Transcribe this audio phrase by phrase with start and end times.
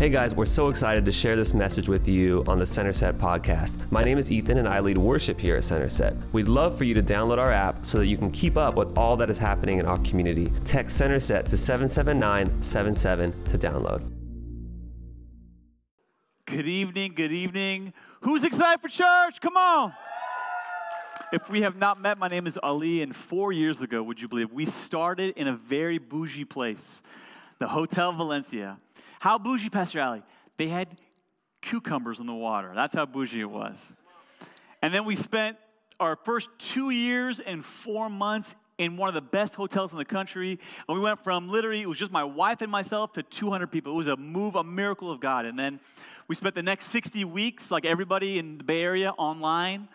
[0.00, 3.18] Hey guys, we're so excited to share this message with you on the Center Set
[3.18, 3.76] podcast.
[3.90, 6.16] My name is Ethan and I lead worship here at Center Set.
[6.32, 8.96] We'd love for you to download our app so that you can keep up with
[8.96, 10.50] all that is happening in our community.
[10.64, 14.10] Text Center Set to 77977 to download.
[16.46, 17.92] Good evening, good evening.
[18.22, 19.42] Who's excited for church?
[19.42, 19.92] Come on.
[21.30, 24.28] If we have not met, my name is Ali, and four years ago, would you
[24.28, 27.02] believe, we started in a very bougie place,
[27.58, 28.78] the Hotel Valencia.
[29.20, 30.22] How bougie, Pastor Ali?
[30.56, 30.98] They had
[31.60, 32.72] cucumbers in the water.
[32.74, 33.92] That's how bougie it was.
[34.80, 35.58] And then we spent
[36.00, 40.06] our first two years and four months in one of the best hotels in the
[40.06, 40.58] country.
[40.88, 43.92] And we went from literally, it was just my wife and myself to 200 people.
[43.92, 45.44] It was a move, a miracle of God.
[45.44, 45.80] And then
[46.26, 49.88] we spent the next 60 weeks, like everybody in the Bay Area, online,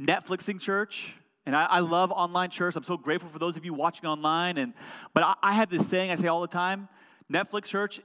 [0.00, 1.14] Netflixing church.
[1.46, 2.74] And I, I love online church.
[2.74, 4.58] I'm so grateful for those of you watching online.
[4.58, 4.74] And
[5.14, 6.88] but I, I have this saying I say all the time:
[7.32, 8.00] Netflix church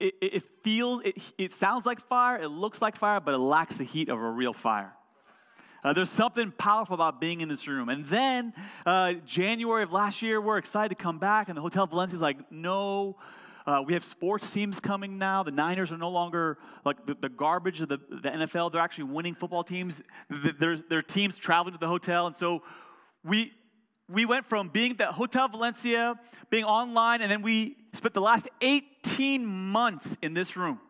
[0.00, 3.76] it, it, feels, it, it sounds like fire, it looks like fire, but it lacks
[3.76, 4.92] the heat of a real fire.
[5.84, 7.88] Uh, there's something powerful about being in this room.
[7.88, 8.52] And then,
[8.84, 12.20] uh, January of last year, we're excited to come back, and the Hotel Valencia is
[12.20, 13.16] like, no,
[13.68, 15.42] uh, we have sports teams coming now.
[15.42, 18.72] The Niners are no longer like the, the garbage of the, the, NFL.
[18.72, 20.00] They're actually winning football teams.
[20.30, 22.26] Their, their teams traveling to the hotel.
[22.26, 22.62] And so
[23.22, 23.52] we,
[24.08, 26.18] we went from being at the Hotel Valencia,
[26.50, 30.80] being online, and then we spent the last 18 months in this room.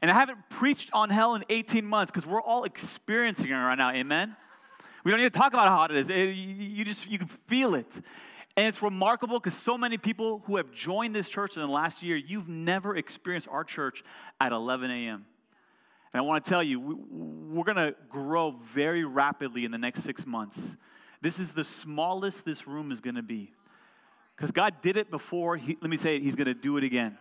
[0.00, 3.76] And I haven't preached on hell in 18 months because we're all experiencing it right
[3.76, 3.90] now.
[3.90, 4.34] Amen?
[5.04, 6.08] We don't need to talk about how hot it is.
[6.08, 8.00] It, you just, you can feel it.
[8.56, 12.02] And it's remarkable because so many people who have joined this church in the last
[12.02, 14.02] year, you've never experienced our church
[14.40, 15.26] at 11 a.m.
[16.12, 20.02] And I want to tell you, we're going to grow very rapidly in the next
[20.02, 20.76] six months.
[21.22, 23.52] This is the smallest this room is going to be.
[24.36, 25.56] Because God did it before.
[25.56, 27.18] He, let me say it, He's going to do it again.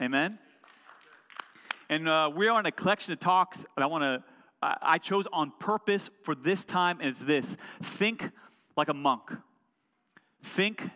[0.00, 0.38] Amen?
[1.88, 4.24] And uh, we're on a collection of talks I want to,
[4.62, 8.30] I chose on purpose for this time, and it's this think
[8.76, 9.30] like a monk.
[10.42, 10.88] Think,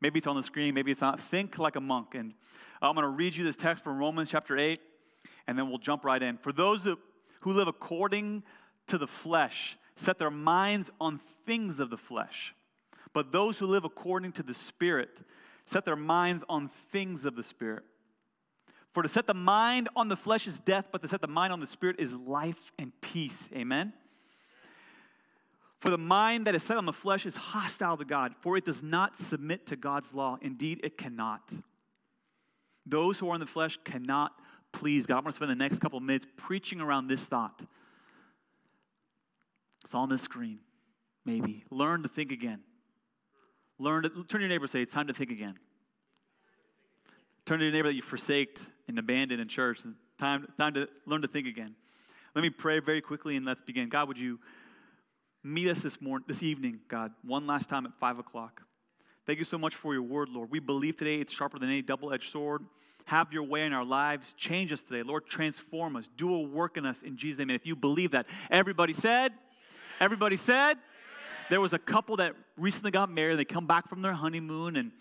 [0.00, 1.20] maybe it's on the screen, maybe it's not.
[1.20, 2.14] Think like a monk.
[2.14, 2.34] And
[2.82, 4.80] I'm going to read you this text from Romans chapter 8,
[5.46, 6.36] and then we'll jump right in.
[6.38, 8.42] For those who live according
[8.88, 12.54] to the flesh, set their minds on things of the flesh.
[13.12, 15.20] But those who live according to the Spirit
[15.64, 17.82] set their minds on things of the Spirit.
[18.92, 21.52] For to set the mind on the flesh is death, but to set the mind
[21.52, 23.48] on the Spirit is life and peace.
[23.54, 23.92] Amen?
[25.80, 28.64] For the mind that is set on the flesh is hostile to God, for it
[28.64, 30.38] does not submit to God's law.
[30.40, 31.52] Indeed, it cannot.
[32.86, 34.32] Those who are in the flesh cannot
[34.72, 35.18] please God.
[35.18, 37.62] I'm going to spend the next couple of minutes preaching around this thought.
[39.86, 40.58] It's on the screen,
[41.24, 41.62] maybe.
[41.70, 42.58] Learn to think again.
[43.78, 45.54] Learn to turn to your neighbor say, It's time to think again.
[47.44, 49.82] Turn to your neighbor that you forsaked and abandoned in church.
[50.18, 51.76] Time, time to learn to think again.
[52.34, 53.88] Let me pray very quickly and let's begin.
[53.88, 54.40] God, would you
[55.44, 58.62] meet us this morning, this evening, God, one last time at five o'clock.
[59.24, 60.50] Thank you so much for your word, Lord.
[60.50, 62.64] We believe today it's sharper than any double-edged sword.
[63.04, 64.34] Have your way in our lives.
[64.36, 65.04] Change us today.
[65.04, 66.08] Lord, transform us.
[66.16, 67.50] Do a work in us in Jesus' name.
[67.50, 69.30] And if you believe that, everybody said,
[70.00, 70.78] Everybody said?
[71.48, 73.38] There was a couple that recently got married.
[73.38, 74.92] They come back from their honeymoon and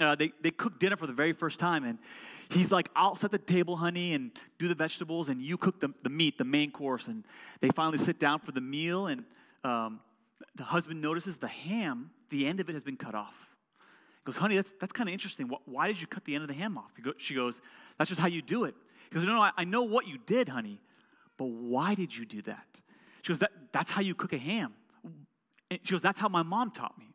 [0.00, 1.84] uh, they, they cook dinner for the very first time.
[1.84, 1.98] And
[2.50, 5.92] he's like, I'll set the table, honey, and do the vegetables, and you cook the,
[6.02, 7.08] the meat, the main course.
[7.08, 7.24] And
[7.60, 9.24] they finally sit down for the meal, and
[9.64, 10.00] um,
[10.54, 13.56] the husband notices the ham, the end of it has been cut off.
[13.78, 15.50] He goes, honey, that's, that's kind of interesting.
[15.64, 16.90] Why did you cut the end of the ham off?
[17.02, 17.60] Go, she goes,
[17.98, 18.74] that's just how you do it.
[19.08, 20.82] He goes, no, no, I, I know what you did, honey,
[21.38, 22.66] but why did you do that?
[23.26, 24.72] She goes, that, That's how you cook a ham.
[25.68, 27.06] And she goes, That's how my mom taught me.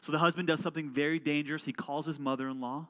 [0.00, 1.64] So the husband does something very dangerous.
[1.64, 2.88] He calls his mother in law.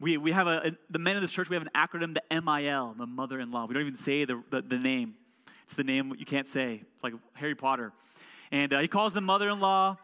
[0.00, 2.40] We, we have a, a, the men of this church, we have an acronym, the
[2.40, 3.66] MIL, the mother in law.
[3.66, 5.14] We don't even say the, the, the, name,
[5.64, 6.82] it's the name you can't say.
[6.94, 7.92] It's like Harry Potter.
[8.50, 9.96] And uh, he calls the mother in law,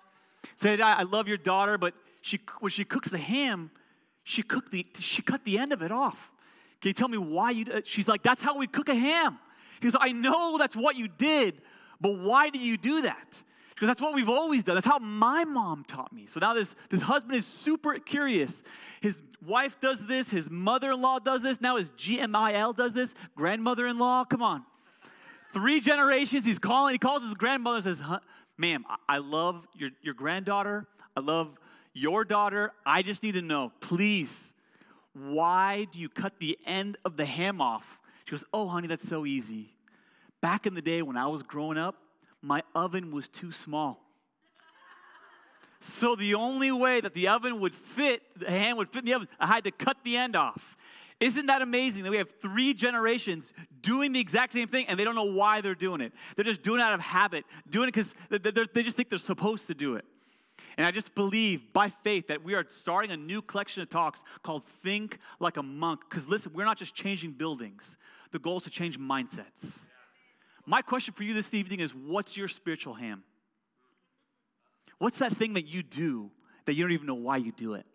[0.55, 3.73] said, I, I love your daughter, but she, when she cooks the ham,
[4.23, 6.31] she, cooked the, she cut the end of it off.
[6.81, 7.65] Can you tell me why you?
[7.85, 9.39] She's like, That's how we cook a ham.
[9.81, 11.61] He goes, I know that's what you did,
[12.01, 13.43] but why do you do that?
[13.75, 14.75] Because that's what we've always done.
[14.75, 16.27] That's how my mom taught me.
[16.27, 18.63] So now this, this husband is super curious.
[19.01, 23.15] His wife does this, his mother in law does this, now his GMIL does this,
[23.35, 24.65] grandmother in law, come on.
[25.55, 28.03] Three generations, he's calling, he calls his grandmother and says,
[28.59, 30.87] Ma'am, I love your, your granddaughter,
[31.17, 31.59] I love
[31.95, 32.73] your daughter.
[32.85, 34.53] I just need to know, please,
[35.13, 38.00] why do you cut the end of the ham off
[38.31, 39.75] she goes, Oh, honey, that's so easy.
[40.41, 41.97] Back in the day when I was growing up,
[42.41, 44.05] my oven was too small.
[45.81, 49.15] So the only way that the oven would fit, the hand would fit in the
[49.15, 50.77] oven, I had to cut the end off.
[51.19, 55.05] Isn't that amazing that we have three generations doing the exact same thing and they
[55.05, 56.13] don't know why they're doing it?
[56.37, 59.67] They're just doing it out of habit, doing it because they just think they're supposed
[59.67, 60.05] to do it.
[60.77, 64.23] And I just believe by faith that we are starting a new collection of talks
[64.43, 66.01] called Think Like a Monk.
[66.09, 67.97] Because listen, we're not just changing buildings,
[68.33, 69.79] the goal is to change mindsets.
[70.67, 73.25] My question for you this evening is what's your spiritual ham?
[74.99, 76.31] What's that thing that you do
[76.67, 77.87] that you don't even know why you do it?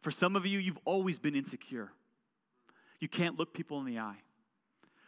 [0.00, 1.92] For some of you, you've always been insecure.
[2.98, 4.16] You can't look people in the eye.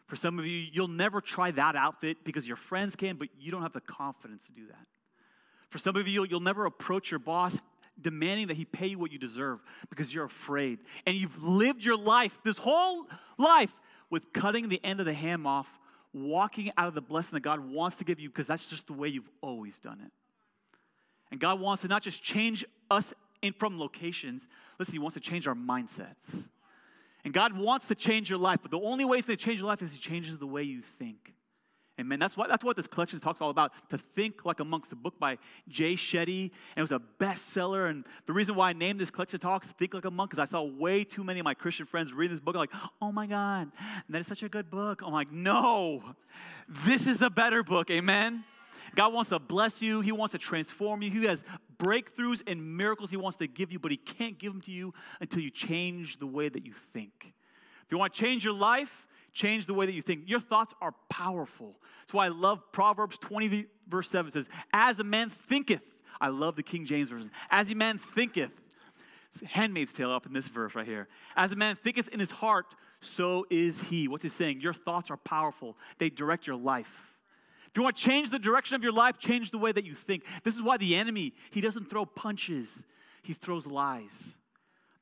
[0.07, 3.51] For some of you, you'll never try that outfit because your friends can, but you
[3.51, 4.87] don't have the confidence to do that.
[5.71, 7.59] For some of you, you'll never approach your boss
[8.01, 10.81] demanding that he pay you what you deserve because you're afraid.
[11.07, 13.07] And you've lived your life, this whole
[13.39, 13.73] life,
[14.11, 15.69] with cutting the end of the ham off,
[16.13, 18.93] walking out of the blessing that God wants to give you because that's just the
[18.93, 20.13] way you've always done it.
[21.31, 25.21] And God wants to not just change us in, from locations, listen, He wants to
[25.21, 26.49] change our mindsets.
[27.23, 29.83] And God wants to change your life, but the only way to change your life
[29.83, 31.35] is He changes the way you think.
[32.01, 32.19] Amen.
[32.19, 33.73] That's what, that's what this collection talks all about.
[33.91, 35.37] To think like a monk's a book by
[35.69, 37.91] Jay Shetty, and it was a bestseller.
[37.91, 40.51] And the reason why I named this collection talks "Think Like a Monk" because I
[40.51, 42.55] saw way too many of my Christian friends read this book.
[42.55, 43.71] I'm like, oh my God,
[44.09, 45.03] that is such a good book.
[45.05, 46.03] I'm like, no,
[46.69, 47.91] this is a better book.
[47.91, 48.45] Amen.
[48.95, 50.01] God wants to bless you.
[50.01, 51.11] He wants to transform you.
[51.11, 51.45] He has
[51.79, 54.95] breakthroughs and miracles He wants to give you, but He can't give them to you
[55.21, 57.35] until you change the way that you think.
[57.85, 60.23] If you want to change your life, change the way that you think.
[60.27, 61.77] Your thoughts are powerful.
[62.01, 65.85] That's why I love Proverbs 20, verse 7 says, As a man thinketh,
[66.21, 68.53] I love the King James version, as a man thinketh,
[69.47, 71.09] handmaid's tale up in this verse right here.
[71.37, 74.09] As a man thinketh in his heart, so is he.
[74.09, 74.61] What's he saying?
[74.61, 77.11] Your thoughts are powerful, they direct your life.
[77.71, 79.95] If you want to change the direction of your life, change the way that you
[79.95, 80.25] think.
[80.43, 82.85] This is why the enemy, he doesn't throw punches,
[83.23, 84.35] he throws lies.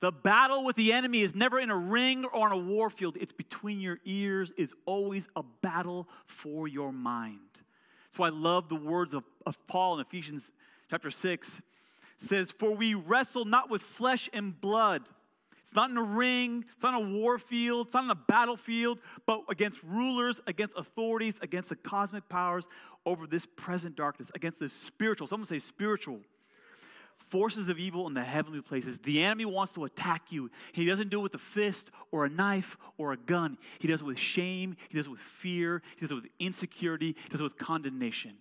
[0.01, 3.17] The battle with the enemy is never in a ring or on a war field.
[3.21, 4.53] It's between your ears.
[4.57, 7.41] It's always a battle for your mind.
[8.05, 10.53] That's why I love the words of, of Paul in Ephesians
[10.89, 11.59] chapter 6.
[11.59, 11.63] It
[12.19, 15.03] says, For we wrestle not with flesh and blood.
[15.65, 18.15] It's not in a ring, it's not in a war field, it's not in a
[18.15, 22.67] battlefield, but against rulers, against authorities, against the cosmic powers
[23.05, 26.21] over this present darkness, against the spiritual, someone say spiritual
[27.31, 28.99] forces of evil in the heavenly places.
[28.99, 30.51] The enemy wants to attack you.
[30.73, 33.59] He doesn't do it with a fist or a knife or a gun.
[33.79, 37.17] He does it with shame, he does it with fear, he does it with insecurity,
[37.23, 38.35] he does it with condemnation.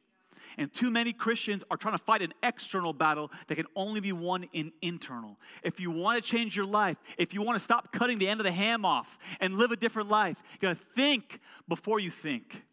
[0.58, 4.12] And too many Christians are trying to fight an external battle that can only be
[4.12, 5.38] won in internal.
[5.62, 8.40] If you want to change your life, if you want to stop cutting the end
[8.40, 12.10] of the ham off and live a different life, you got to think before you
[12.10, 12.64] think.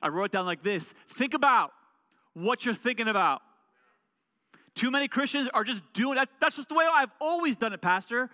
[0.00, 1.72] I wrote it down like this Think about
[2.34, 3.42] what you're thinking about.
[4.74, 6.28] Too many Christians are just doing that.
[6.40, 8.30] That's just the way I've always done it, Pastor.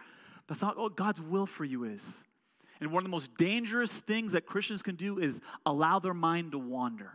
[0.47, 2.25] That's not what oh, God's will for you is.
[2.81, 6.53] And one of the most dangerous things that Christians can do is allow their mind
[6.53, 7.11] to wander.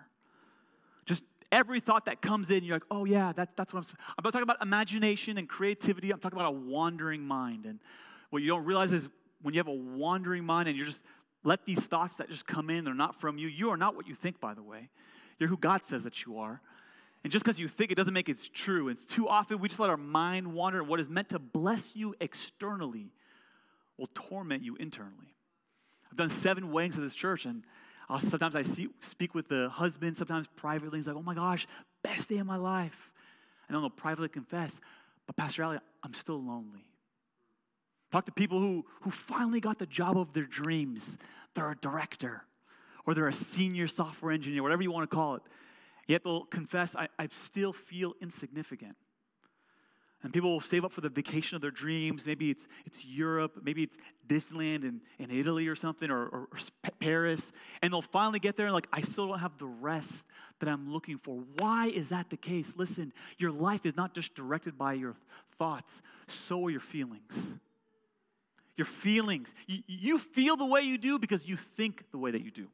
[1.06, 4.24] Just every thought that comes in, you're like, oh, yeah, that's, that's what I'm I'm
[4.24, 6.12] not talking about imagination and creativity.
[6.12, 7.66] I'm talking about a wandering mind.
[7.66, 7.80] And
[8.30, 9.08] what you don't realize is
[9.42, 11.02] when you have a wandering mind and you're just
[11.44, 13.48] let these thoughts that just come in, they're not from you.
[13.48, 14.90] You are not what you think, by the way.
[15.40, 16.62] You're who God says that you are.
[17.24, 18.90] And just because you think it doesn't make it true.
[18.90, 20.84] And too often we just let our mind wander.
[20.84, 23.14] What is meant to bless you externally
[23.98, 25.36] will torment you internally.
[26.12, 27.64] I've done seven weddings of this church, and
[28.10, 31.00] I'll, sometimes I see, speak with the husband, sometimes privately.
[31.00, 31.66] He's like, oh my gosh,
[32.04, 33.12] best day of my life.
[33.68, 34.80] And I'll privately confess,
[35.26, 36.86] but Pastor Ali, I'm still lonely.
[38.12, 41.18] Talk to people who, who finally got the job of their dreams.
[41.56, 42.44] They're a director,
[43.08, 45.42] or they're a senior software engineer, whatever you want to call it.
[46.08, 48.96] Yet they'll confess, I, I still feel insignificant.
[50.24, 52.26] And people will save up for the vacation of their dreams.
[52.26, 56.92] Maybe it's, it's Europe, maybe it's Disneyland in, in Italy or something, or, or, or,
[57.00, 57.52] Paris.
[57.82, 60.26] And they'll finally get there and, like, I still don't have the rest
[60.60, 61.44] that I'm looking for.
[61.58, 62.74] Why is that the case?
[62.78, 65.18] Listen, your life is not just directed by your
[65.58, 67.56] thoughts, so are your feelings.
[68.78, 69.54] Your feelings.
[69.68, 72.68] You, you feel the way you do because you think the way that you do.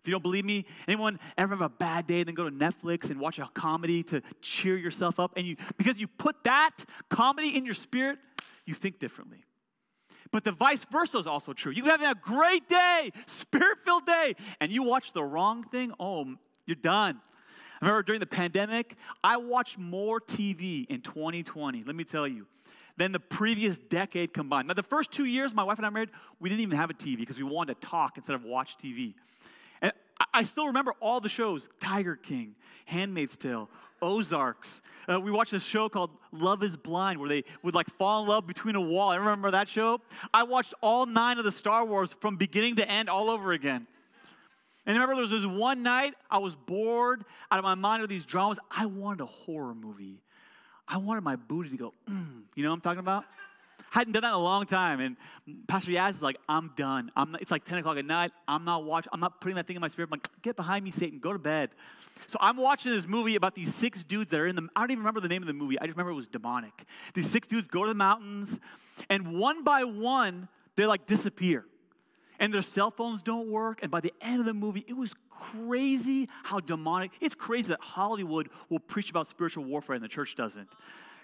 [0.00, 3.10] If you don't believe me, anyone ever have a bad day, then go to Netflix
[3.10, 5.32] and watch a comedy to cheer yourself up?
[5.36, 8.18] And you, because you put that comedy in your spirit,
[8.64, 9.44] you think differently.
[10.32, 11.72] But the vice versa is also true.
[11.72, 15.92] You can have a great day, spirit filled day, and you watch the wrong thing,
[15.98, 16.24] oh,
[16.66, 17.20] you're done.
[17.82, 22.46] I remember during the pandemic, I watched more TV in 2020, let me tell you,
[22.96, 24.68] than the previous decade combined.
[24.68, 26.94] Now, the first two years my wife and I married, we didn't even have a
[26.94, 29.14] TV because we wanted to talk instead of watch TV.
[30.32, 32.54] I still remember all the shows Tiger King,
[32.86, 33.68] Handmaid's Tale,
[34.02, 34.80] Ozarks.
[35.08, 38.28] Uh, we watched a show called Love is Blind where they would like fall in
[38.28, 39.10] love between a wall.
[39.10, 40.00] I remember that show.
[40.32, 43.86] I watched all nine of the Star Wars from beginning to end all over again.
[44.86, 48.10] And remember there was this one night I was bored out of my mind with
[48.10, 48.58] these dramas.
[48.70, 50.22] I wanted a horror movie.
[50.88, 52.42] I wanted my booty to go, mm.
[52.56, 53.24] you know what I'm talking about?
[53.90, 55.00] Hadn't done that in a long time.
[55.00, 55.16] And
[55.66, 57.10] Pastor Yaz is like, I'm done.
[57.16, 58.30] I'm not, it's like 10 o'clock at night.
[58.46, 60.08] I'm not watching, I'm not putting that thing in my spirit.
[60.08, 61.18] I'm like, get behind me, Satan.
[61.18, 61.70] Go to bed.
[62.28, 64.92] So I'm watching this movie about these six dudes that are in the, I don't
[64.92, 65.78] even remember the name of the movie.
[65.80, 66.84] I just remember it was demonic.
[67.14, 68.60] These six dudes go to the mountains,
[69.08, 71.64] and one by one, they like disappear.
[72.38, 73.80] And their cell phones don't work.
[73.82, 77.10] And by the end of the movie, it was crazy how demonic.
[77.20, 80.68] It's crazy that Hollywood will preach about spiritual warfare and the church doesn't.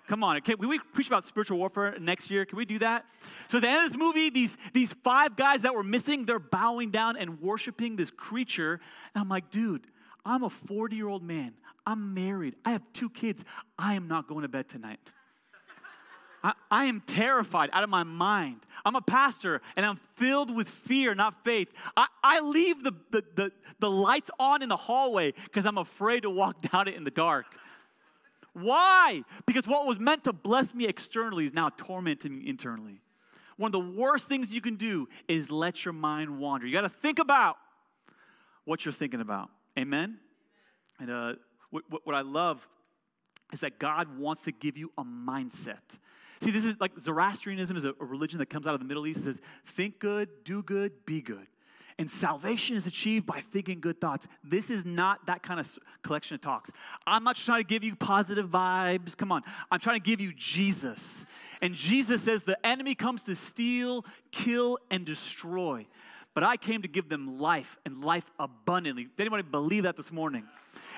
[0.06, 2.44] Come on, can we preach about spiritual warfare next year?
[2.44, 3.04] Can we do that?
[3.48, 6.38] So at the end of this movie, these, these five guys that were missing, they're
[6.38, 8.80] bowing down and worshiping this creature.
[9.14, 9.86] And I'm like, dude,
[10.24, 11.54] I'm a 40 year old man.
[11.84, 12.54] I'm married.
[12.64, 13.44] I have two kids.
[13.78, 15.00] I am not going to bed tonight.
[16.42, 18.60] I, I, am terrified out of my mind.
[18.84, 21.68] I'm a pastor and I'm filled with fear, not faith.
[21.96, 26.22] I, I leave the, the, the, the lights on in the hallway because I'm afraid
[26.22, 27.46] to walk down it in the dark.
[28.58, 29.22] Why?
[29.44, 33.02] Because what was meant to bless me externally is now tormenting me internally.
[33.58, 36.66] One of the worst things you can do is let your mind wander.
[36.66, 37.56] You got to think about
[38.64, 39.50] what you're thinking about.
[39.78, 40.18] Amen?
[40.98, 41.32] And uh,
[41.68, 42.66] what, what, I love
[43.52, 45.98] is that God wants to give you a mindset.
[46.40, 49.20] See, this is like Zoroastrianism is a, religion that comes out of the Middle East.
[49.20, 51.46] It says, think good, do good, be good.
[51.98, 54.28] And salvation is achieved by thinking good thoughts.
[54.44, 56.70] This is not that kind of collection of talks.
[57.06, 59.16] I'm not trying to give you positive vibes.
[59.16, 59.42] Come on.
[59.70, 61.24] I'm trying to give you Jesus.
[61.62, 65.86] And Jesus says the enemy comes to steal, kill, and destroy.
[66.34, 69.04] But I came to give them life and life abundantly.
[69.04, 70.44] Did anybody believe that this morning?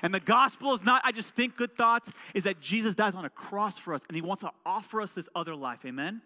[0.03, 3.23] And the gospel is not, I just think good thoughts, is that Jesus dies on
[3.23, 5.85] a cross for us and he wants to offer us this other life.
[5.85, 6.21] Amen?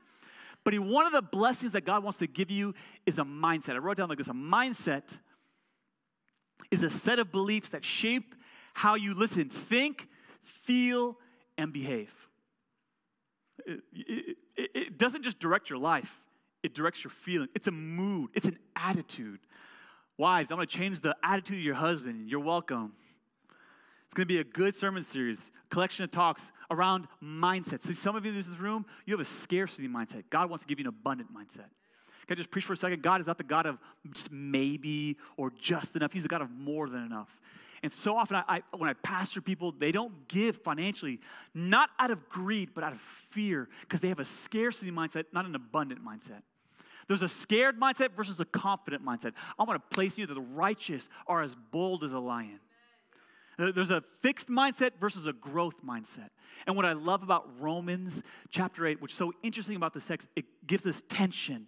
[0.64, 2.74] But one of the blessings that God wants to give you
[3.06, 3.76] is a mindset.
[3.76, 5.18] I wrote down like this a mindset
[6.72, 8.36] is a set of beliefs that shape
[8.74, 10.08] how you listen, think,
[10.42, 11.18] feel,
[11.58, 12.12] and behave.
[13.66, 16.22] It, it, it, it doesn't just direct your life,
[16.64, 17.50] it directs your feeling.
[17.54, 19.40] It's a mood, it's an attitude.
[20.18, 22.30] Wives, I'm gonna change the attitude of your husband.
[22.30, 22.94] You're welcome.
[24.14, 27.82] It's going to be a good sermon series, collection of talks around mindset.
[27.82, 30.26] So, some of you in this room, you have a scarcity mindset.
[30.30, 31.72] God wants to give you an abundant mindset.
[32.28, 33.02] Can I just preach for a second?
[33.02, 33.80] God is not the God of
[34.12, 37.40] just maybe or just enough, He's the God of more than enough.
[37.82, 41.20] And so often, I, I, when I pastor people, they don't give financially,
[41.56, 43.02] not out of greed, but out of
[43.32, 46.44] fear, because they have a scarcity mindset, not an abundant mindset.
[47.08, 49.32] There's a scared mindset versus a confident mindset.
[49.58, 52.60] I want to place you that the righteous are as bold as a lion.
[53.60, 56.30] Uh, there's a fixed mindset versus a growth mindset.
[56.66, 60.30] And what I love about Romans chapter 8, which is so interesting about this text,
[60.36, 61.68] it gives us tension.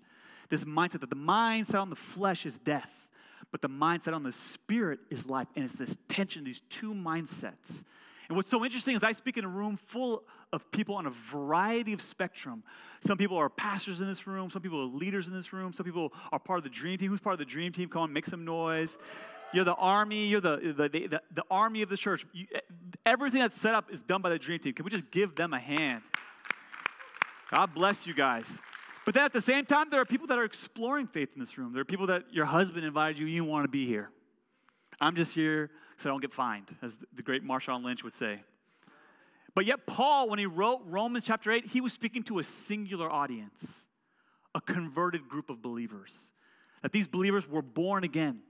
[0.49, 3.09] This mindset that the mindset on the flesh is death,
[3.51, 5.47] but the mindset on the spirit is life.
[5.55, 7.83] And it's this tension, these two mindsets.
[8.27, 11.11] And what's so interesting is I speak in a room full of people on a
[11.11, 12.63] variety of spectrum.
[13.05, 15.85] Some people are pastors in this room, some people are leaders in this room, some
[15.85, 17.11] people are part of the dream team.
[17.11, 17.89] Who's part of the dream team?
[17.89, 18.97] Come on, make some noise.
[19.55, 20.27] You're the army.
[20.27, 22.25] You're the, the, the, the army of the church.
[22.33, 22.59] You, eh,
[23.05, 24.73] everything that's set up is done by the dream team.
[24.73, 26.01] Can we just give them a hand?
[27.53, 28.59] God bless you guys.
[29.05, 31.57] But then at the same time, there are people that are exploring faith in this
[31.57, 31.71] room.
[31.71, 34.09] There are people that your husband invited you, you want to be here.
[34.99, 38.41] I'm just here so I don't get fined, as the great Marshawn Lynch would say.
[39.53, 43.09] But yet, Paul, when he wrote Romans chapter 8, he was speaking to a singular
[43.09, 43.85] audience,
[44.53, 46.11] a converted group of believers.
[46.81, 48.41] That these believers were born again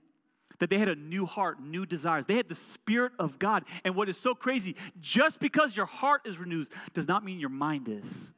[0.60, 2.26] that they had a new heart, new desires.
[2.26, 3.64] They had the Spirit of God.
[3.84, 7.50] And what is so crazy, just because your heart is renewed does not mean your
[7.50, 8.32] mind is.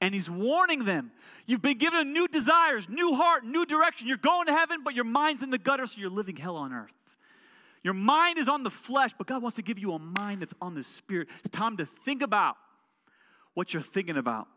[0.00, 1.12] And he's warning them
[1.46, 4.08] you've been given new desires, new heart, new direction.
[4.08, 6.72] You're going to heaven, but your mind's in the gutter, so you're living hell on
[6.72, 6.92] earth.
[7.82, 10.54] Your mind is on the flesh, but God wants to give you a mind that's
[10.60, 11.28] on the spirit.
[11.40, 12.56] It's time to think about
[13.52, 14.48] what you're thinking about.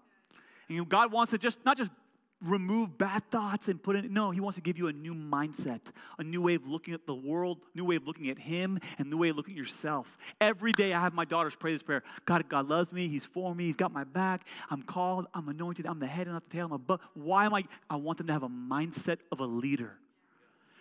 [0.70, 1.92] And God wants to just not just
[2.42, 5.82] remove bad thoughts and put in no he wants to give you a new mindset
[6.20, 9.10] a new way of looking at the world new way of looking at him and
[9.10, 10.18] new way of looking at yourself.
[10.40, 12.04] Every day i have my daughters pray this prayer.
[12.26, 13.08] God god loves me.
[13.08, 13.66] He's for me.
[13.66, 14.46] He's got my back.
[14.70, 15.28] I'm called.
[15.34, 15.86] I'm anointed.
[15.86, 16.68] I'm the head and not the tail.
[16.68, 19.98] I'm above why am i i want them to have a mindset of a leader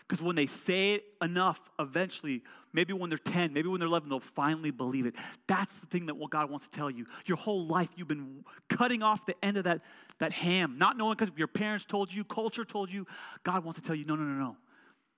[0.07, 4.09] because when they say it enough, eventually, maybe when they're 10, maybe when they're 11,
[4.09, 5.15] they'll finally believe it.
[5.49, 7.07] That's the thing that what God wants to tell you.
[7.25, 9.81] Your whole life, you've been cutting off the end of that,
[10.21, 13.05] that ham, not knowing because your parents told you, culture told you.
[13.43, 14.57] God wants to tell you, no, no, no, no.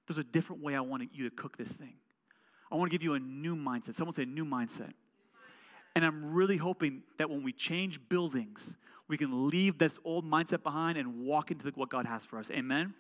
[0.07, 1.95] There's a different way I want you to cook this thing.
[2.73, 3.95] I want to give you a new mindset.
[3.95, 4.93] Someone say a new mindset.
[5.95, 8.77] And I'm really hoping that when we change buildings,
[9.07, 12.51] we can leave this old mindset behind and walk into what God has for us.
[12.51, 12.95] Amen?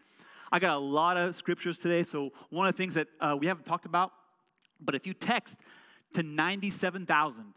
[0.51, 2.03] I got a lot of scriptures today.
[2.03, 4.13] So, one of the things that uh, we haven't talked about,
[4.81, 5.59] but if you text
[6.15, 7.55] to 97,000,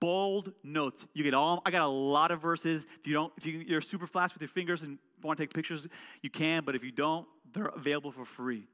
[0.00, 1.04] bold notes.
[1.14, 1.62] You get all.
[1.64, 2.86] I got a lot of verses.
[3.00, 5.54] If you don't, if you, you're super fast with your fingers and want to take
[5.54, 5.86] pictures,
[6.22, 6.64] you can.
[6.64, 8.66] But if you don't, they're available for free.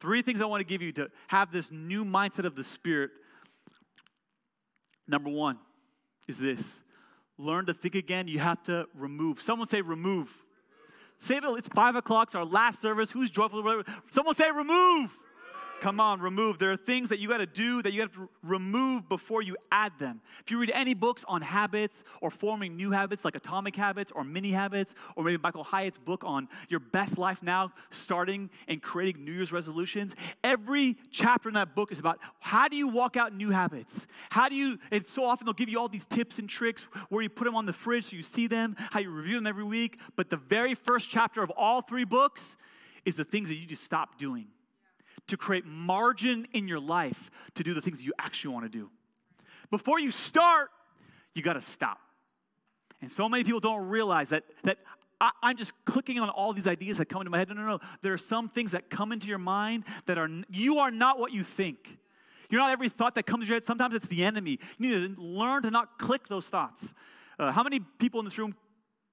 [0.00, 3.10] Three things I want to give you to have this new mindset of the Spirit.
[5.06, 5.58] Number one
[6.28, 6.82] is this:
[7.38, 8.28] learn to think again.
[8.28, 9.42] You have to remove.
[9.42, 10.43] Someone say remove.
[11.18, 11.44] Say it.
[11.44, 12.28] It's five o'clock.
[12.28, 13.10] It's our last service.
[13.10, 13.82] Who's joyful?
[14.10, 15.18] Someone say remove.
[15.84, 16.58] Come on, remove.
[16.58, 19.54] There are things that you got to do that you have to remove before you
[19.70, 20.22] add them.
[20.40, 24.24] If you read any books on habits or forming new habits like Atomic Habits or
[24.24, 29.26] Mini Habits, or maybe Michael Hyatt's book on your best life now, starting and creating
[29.26, 33.34] New Year's resolutions, every chapter in that book is about how do you walk out
[33.34, 34.06] new habits?
[34.30, 37.22] How do you, and so often they'll give you all these tips and tricks where
[37.22, 39.64] you put them on the fridge so you see them, how you review them every
[39.64, 39.98] week.
[40.16, 42.56] But the very first chapter of all three books
[43.04, 44.46] is the things that you just stop doing
[45.28, 48.90] to create margin in your life to do the things you actually want to do.
[49.70, 50.70] Before you start,
[51.34, 51.98] you got to stop.
[53.00, 54.78] And so many people don't realize that, that
[55.20, 57.48] I, am just clicking on all these ideas that come into my head.
[57.48, 57.80] No, no, no.
[58.02, 61.32] There are some things that come into your mind that are, you are not what
[61.32, 61.98] you think.
[62.50, 63.64] You're not every thought that comes to your head.
[63.64, 64.58] Sometimes it's the enemy.
[64.78, 66.92] You need to learn to not click those thoughts.
[67.38, 68.54] Uh, how many people in this room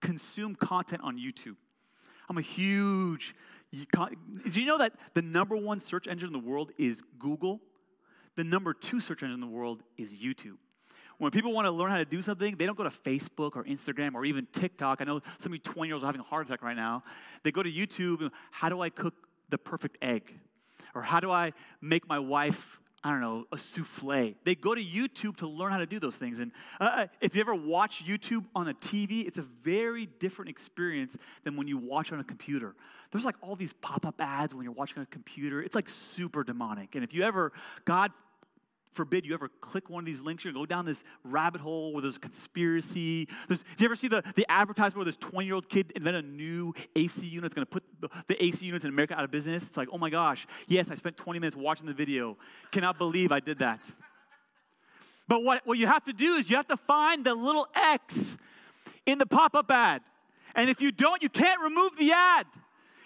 [0.02, 1.56] consume content on YouTube?
[2.30, 3.36] I'm a huge
[3.72, 3.86] you
[4.50, 7.62] do you know that the number one search engine in the world is Google?
[8.36, 10.58] The number two search engine in the world is YouTube.
[11.18, 13.64] When people want to learn how to do something, they don't go to Facebook or
[13.64, 15.02] Instagram or even TikTok.
[15.02, 17.04] I know some of you 20 year olds are having a heart attack right now.
[17.44, 19.14] They go to YouTube how do I cook
[19.50, 20.34] the perfect egg?
[20.96, 24.36] Or how do I make my wife I don't know, a souffle.
[24.44, 26.40] They go to YouTube to learn how to do those things.
[26.40, 30.50] And uh, uh if you ever watch YouTube on a TV, it's a very different
[30.50, 32.76] experience than when you watch on a computer.
[33.12, 35.62] There's like all these pop up ads when you're watching on a computer.
[35.62, 36.96] It's like super demonic.
[36.96, 37.52] And if you ever,
[37.86, 38.12] God
[38.94, 41.94] forbid you ever click one of these links, you're gonna go down this rabbit hole
[41.94, 43.28] where there's a conspiracy.
[43.48, 46.26] There's, did you ever see the, the advertisement where this 20 year old kid invented
[46.26, 49.32] a new AC unit that's gonna put the, the, AC units in America out of
[49.32, 49.66] business?
[49.66, 52.38] It's like, oh my gosh, yes, I spent 20 minutes watching the video.
[52.72, 53.90] Cannot believe I did that.
[55.28, 58.38] But what, what you have to do is you have to find the little X
[59.06, 60.02] in the pop up ad.
[60.56, 62.46] And if you don't, you can't remove the ad.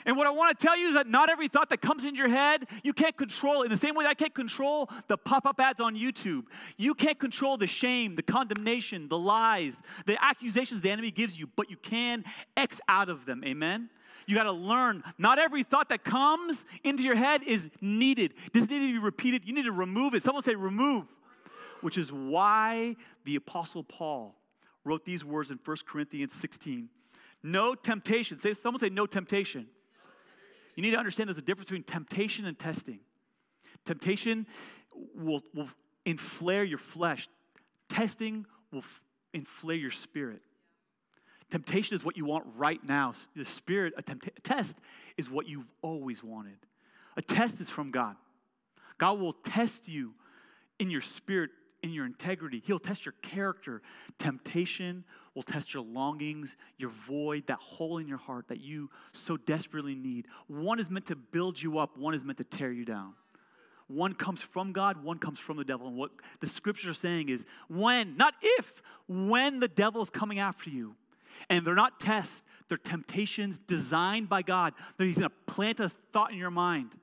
[0.06, 2.18] And what I want to tell you is that not every thought that comes into
[2.20, 3.64] your head, you can't control.
[3.64, 6.44] In the same way I can't control the pop up ads on YouTube,
[6.78, 11.50] you can't control the shame, the condemnation, the lies, the accusations the enemy gives you,
[11.56, 12.24] but you can
[12.56, 13.44] X out of them.
[13.44, 13.90] Amen?
[14.28, 15.04] You got to learn.
[15.18, 18.34] Not every thought that comes into your head is needed.
[18.46, 19.44] It doesn't need to be repeated.
[19.46, 20.24] You need to remove it.
[20.24, 21.06] Someone say, remove.
[21.82, 24.36] Which is why the Apostle Paul
[24.84, 26.90] wrote these words in 1 Corinthians 16.
[27.44, 28.40] No temptation.
[28.40, 29.68] Say, someone say, no temptation
[30.76, 33.00] you need to understand there's a difference between temptation and testing.
[33.86, 34.46] Temptation
[35.16, 35.70] will, will
[36.06, 37.28] inflare your flesh,
[37.90, 40.42] testing will f- inflare your spirit.
[41.52, 43.14] Temptation is what you want right now.
[43.36, 44.78] The spirit, a, tempt- a test
[45.18, 46.58] is what you've always wanted.
[47.18, 48.16] A test is from God.
[48.98, 50.14] God will test you
[50.80, 51.52] in your spirit
[51.86, 52.62] in your integrity.
[52.66, 53.82] He'll test your character.
[54.18, 55.04] Temptation
[55.36, 59.94] will test your longings, your void, that hole in your heart that you so desperately
[59.94, 60.28] need.
[60.48, 63.14] One is meant to build you up, one is meant to tear you down.
[63.88, 65.88] One comes from God, one comes from the devil.
[65.88, 70.40] And what the scriptures are saying is when, not if, when the devil is coming
[70.40, 70.96] after you.
[71.50, 74.74] And they're not tests, they're temptations designed by God.
[74.98, 76.96] That He's to plant a thought in your mind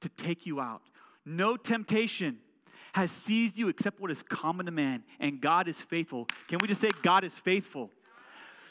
[0.00, 0.82] to take you out.
[1.24, 2.38] No temptation
[2.96, 6.26] has seized you except what is common to man, and God is faithful.
[6.48, 7.90] Can we just say, God is faithful?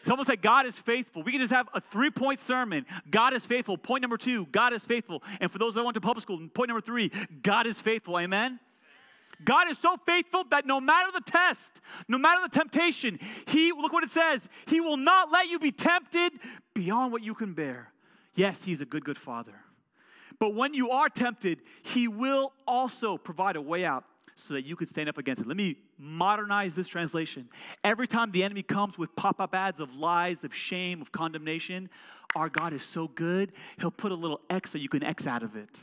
[0.01, 1.21] Someone say, God is faithful.
[1.21, 2.87] We can just have a three point sermon.
[3.11, 3.77] God is faithful.
[3.77, 5.21] Point number two, God is faithful.
[5.39, 7.11] And for those that went to public school, point number three,
[7.43, 8.17] God is faithful.
[8.17, 8.59] Amen?
[9.43, 11.73] God is so faithful that no matter the test,
[12.07, 15.71] no matter the temptation, He, look what it says, He will not let you be
[15.71, 16.33] tempted
[16.73, 17.91] beyond what you can bear.
[18.33, 19.53] Yes, He's a good, good Father.
[20.39, 24.03] But when you are tempted, He will also provide a way out
[24.35, 25.47] so that you could stand up against it.
[25.47, 27.49] Let me modernize this translation.
[27.83, 31.89] Every time the enemy comes with pop up ads of lies, of shame, of condemnation,
[32.35, 35.43] our God is so good, he'll put a little X so you can X out
[35.43, 35.79] of it.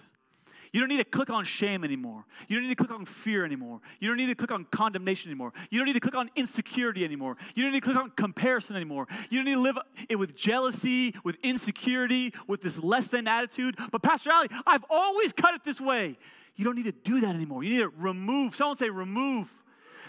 [0.72, 2.24] You don't need to click on shame anymore.
[2.48, 3.80] You don't need to click on fear anymore.
[4.00, 5.52] You don't need to click on condemnation anymore.
[5.70, 7.36] You don't need to click on insecurity anymore.
[7.54, 9.06] You don't need to click on comparison anymore.
[9.28, 9.76] You don't need to live
[10.08, 13.76] it with jealousy, with insecurity, with this less than attitude.
[13.90, 16.16] But Pastor Ali, I've always cut it this way.
[16.56, 17.64] You don't need to do that anymore.
[17.64, 18.56] You need to remove.
[18.56, 19.48] Someone say remove.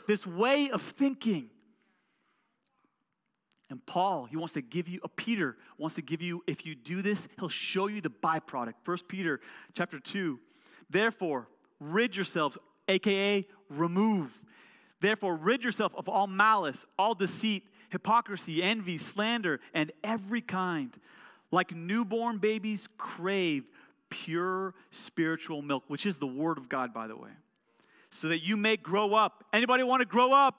[0.07, 1.49] this way of thinking.
[3.69, 6.65] And Paul, he wants to give you, a uh, Peter wants to give you, if
[6.65, 8.73] you do this, he'll show you the byproduct.
[8.83, 9.39] First Peter
[9.73, 10.39] chapter 2.
[10.89, 11.47] Therefore,
[11.79, 14.31] rid yourselves, aka remove.
[14.99, 20.95] Therefore, rid yourself of all malice, all deceit, hypocrisy, envy, slander, and every kind.
[21.51, 23.63] Like newborn babies, crave
[24.13, 27.31] pure spiritual milk, which is the word of God, by the way,
[28.11, 29.43] so that you may grow up.
[29.51, 30.55] Anybody want to grow up?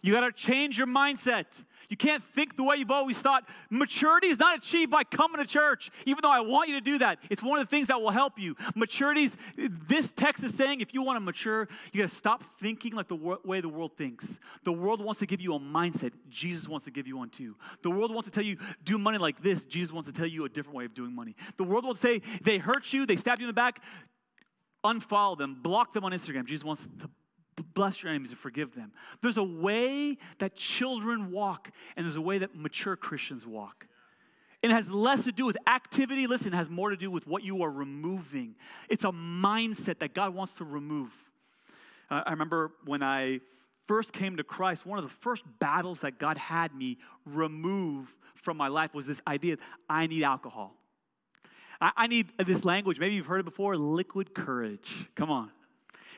[0.00, 1.64] You got to change your mindset.
[1.88, 3.44] You can't think the way you've always thought.
[3.70, 6.98] Maturity is not achieved by coming to church, even though I want you to do
[6.98, 7.18] that.
[7.30, 8.56] It's one of the things that will help you.
[8.74, 12.92] Maturity this text is saying if you want to mature, you got to stop thinking
[12.92, 14.38] like the way the world thinks.
[14.64, 17.56] The world wants to give you a mindset, Jesus wants to give you one too.
[17.82, 20.44] The world wants to tell you, do money like this, Jesus wants to tell you
[20.44, 21.36] a different way of doing money.
[21.56, 23.82] The world will say, they hurt you, they stabbed you in the back,
[24.84, 26.44] unfollow them, block them on Instagram.
[26.44, 27.10] Jesus wants to
[27.62, 28.92] bless your enemies and forgive them.
[29.22, 33.86] There's a way that children walk, and there's a way that mature Christians walk.
[34.62, 36.26] It has less to do with activity.
[36.26, 38.56] Listen, it has more to do with what you are removing.
[38.88, 41.12] It's a mindset that God wants to remove.
[42.10, 43.40] Uh, I remember when I
[43.86, 48.56] first came to Christ, one of the first battles that God had me remove from
[48.56, 49.56] my life was this idea
[49.88, 50.74] I need alcohol.
[51.80, 52.98] I, I need this language.
[52.98, 55.08] Maybe you've heard it before liquid courage.
[55.14, 55.50] Come on.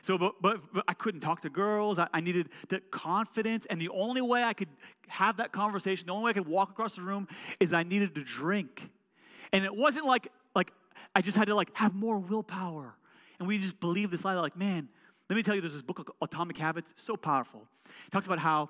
[0.01, 1.99] So, but, but, but I couldn't talk to girls.
[1.99, 3.67] I, I needed that confidence.
[3.69, 4.69] And the only way I could
[5.07, 7.27] have that conversation, the only way I could walk across the room
[7.59, 8.89] is I needed to drink.
[9.53, 10.71] And it wasn't like, like
[11.15, 12.95] I just had to like have more willpower.
[13.39, 14.89] And we just believe this lie like, man,
[15.29, 17.67] let me tell you, there's this book, Atomic Habits, so powerful.
[18.05, 18.69] It talks about how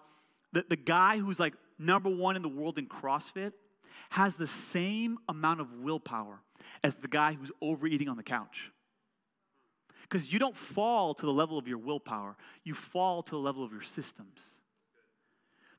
[0.54, 3.54] the, the guy who's like number one in the world in CrossFit
[4.10, 6.42] has the same amount of willpower
[6.84, 8.72] as the guy who's overeating on the couch.
[10.12, 13.64] Because you don't fall to the level of your willpower, you fall to the level
[13.64, 14.42] of your systems.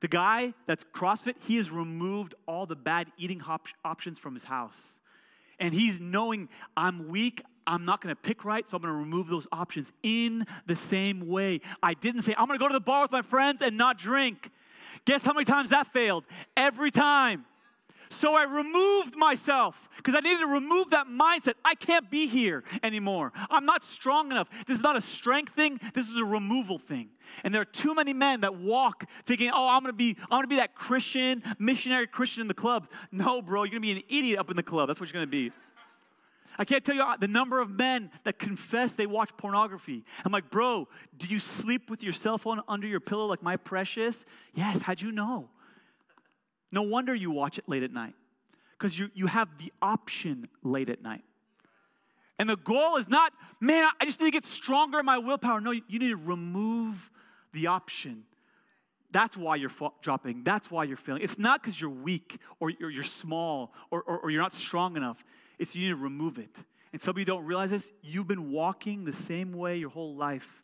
[0.00, 4.44] The guy that's CrossFit, he has removed all the bad eating op- options from his
[4.44, 4.98] house.
[5.60, 9.46] And he's knowing I'm weak, I'm not gonna pick right, so I'm gonna remove those
[9.52, 11.60] options in the same way.
[11.82, 14.50] I didn't say, I'm gonna go to the bar with my friends and not drink.
[15.04, 16.24] Guess how many times that failed?
[16.56, 17.44] Every time.
[18.12, 21.54] So I removed myself because I needed to remove that mindset.
[21.64, 23.32] I can't be here anymore.
[23.50, 24.48] I'm not strong enough.
[24.66, 27.08] This is not a strength thing, this is a removal thing.
[27.42, 30.46] And there are too many men that walk thinking, oh, I'm gonna be, I'm gonna
[30.46, 32.88] be that Christian, missionary Christian in the club.
[33.10, 34.88] No, bro, you're gonna be an idiot up in the club.
[34.88, 35.50] That's what you're gonna be.
[36.58, 40.04] I can't tell you uh, the number of men that confess they watch pornography.
[40.24, 43.56] I'm like, bro, do you sleep with your cell phone under your pillow like my
[43.56, 44.26] precious?
[44.52, 45.48] Yes, how'd you know?
[46.72, 48.14] No wonder you watch it late at night
[48.72, 51.22] because you, you have the option late at night.
[52.38, 55.60] And the goal is not, man, I just need to get stronger in my willpower.
[55.60, 57.10] No, you need to remove
[57.52, 58.24] the option.
[59.12, 60.42] That's why you're dropping.
[60.42, 61.22] That's why you're failing.
[61.22, 64.96] It's not because you're weak or you're, you're small or, or, or you're not strong
[64.96, 65.22] enough.
[65.58, 66.56] It's you need to remove it.
[66.92, 67.90] And some of you don't realize this.
[68.02, 70.62] You've been walking the same way your whole life.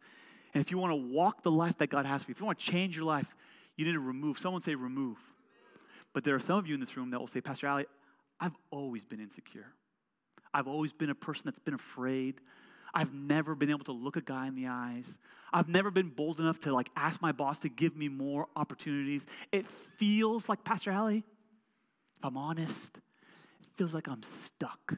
[0.55, 2.47] And if you want to walk the life that God has for you, if you
[2.47, 3.37] want to change your life,
[3.77, 4.39] you need to remove.
[4.39, 5.19] Someone say remove.
[6.19, 7.87] But there are some of you in this room that will say, Pastor Ali,
[8.41, 9.67] I've always been insecure.
[10.53, 12.41] I've always been a person that's been afraid.
[12.93, 15.17] I've never been able to look a guy in the eyes.
[15.53, 19.27] I've never been bold enough to like ask my boss to give me more opportunities.
[19.53, 24.95] It feels like Pastor Ali, if I'm honest, it feels like I'm stuck.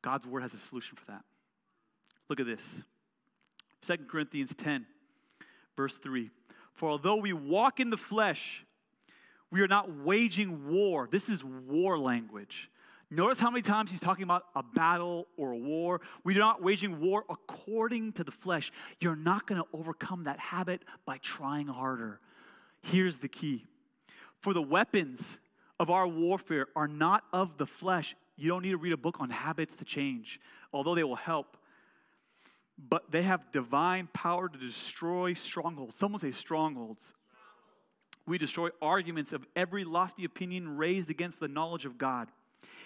[0.00, 1.24] God's word has a solution for that.
[2.30, 2.80] Look at this.
[3.82, 4.86] 2 Corinthians 10,
[5.76, 6.30] verse 3.
[6.72, 8.64] For although we walk in the flesh,
[9.54, 11.08] we are not waging war.
[11.08, 12.68] This is war language.
[13.08, 16.00] Notice how many times he's talking about a battle or a war.
[16.24, 18.72] We are not waging war according to the flesh.
[18.98, 22.18] You're not going to overcome that habit by trying harder.
[22.82, 23.64] Here's the key
[24.40, 25.38] for the weapons
[25.78, 28.16] of our warfare are not of the flesh.
[28.36, 30.40] You don't need to read a book on habits to change,
[30.72, 31.56] although they will help.
[32.76, 35.96] But they have divine power to destroy strongholds.
[35.96, 37.14] Someone say strongholds.
[38.26, 42.28] We destroy arguments of every lofty opinion raised against the knowledge of God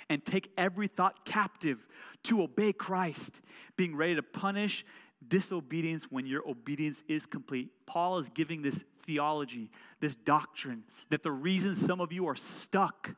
[0.09, 1.87] and take every thought captive
[2.25, 3.41] to obey Christ,
[3.77, 4.85] being ready to punish
[5.27, 7.71] disobedience when your obedience is complete.
[7.87, 9.71] Paul is giving this theology,
[10.01, 13.15] this doctrine, that the reason some of you are stuck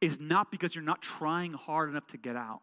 [0.00, 2.62] is not because you're not trying hard enough to get out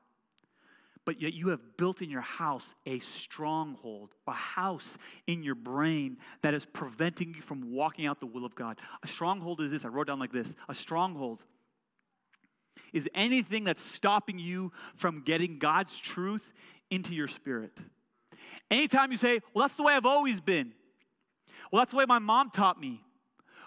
[1.05, 6.17] but yet you have built in your house a stronghold, a house in your brain
[6.41, 8.79] that is preventing you from walking out the will of God.
[9.03, 11.43] A stronghold is this I wrote down like this a stronghold
[12.93, 16.51] is anything that's stopping you from getting God's truth
[16.89, 17.77] into your spirit.
[18.71, 20.73] Anytime you say, well, that's the way I've always been,
[21.71, 23.03] Well, that's the way my mom taught me.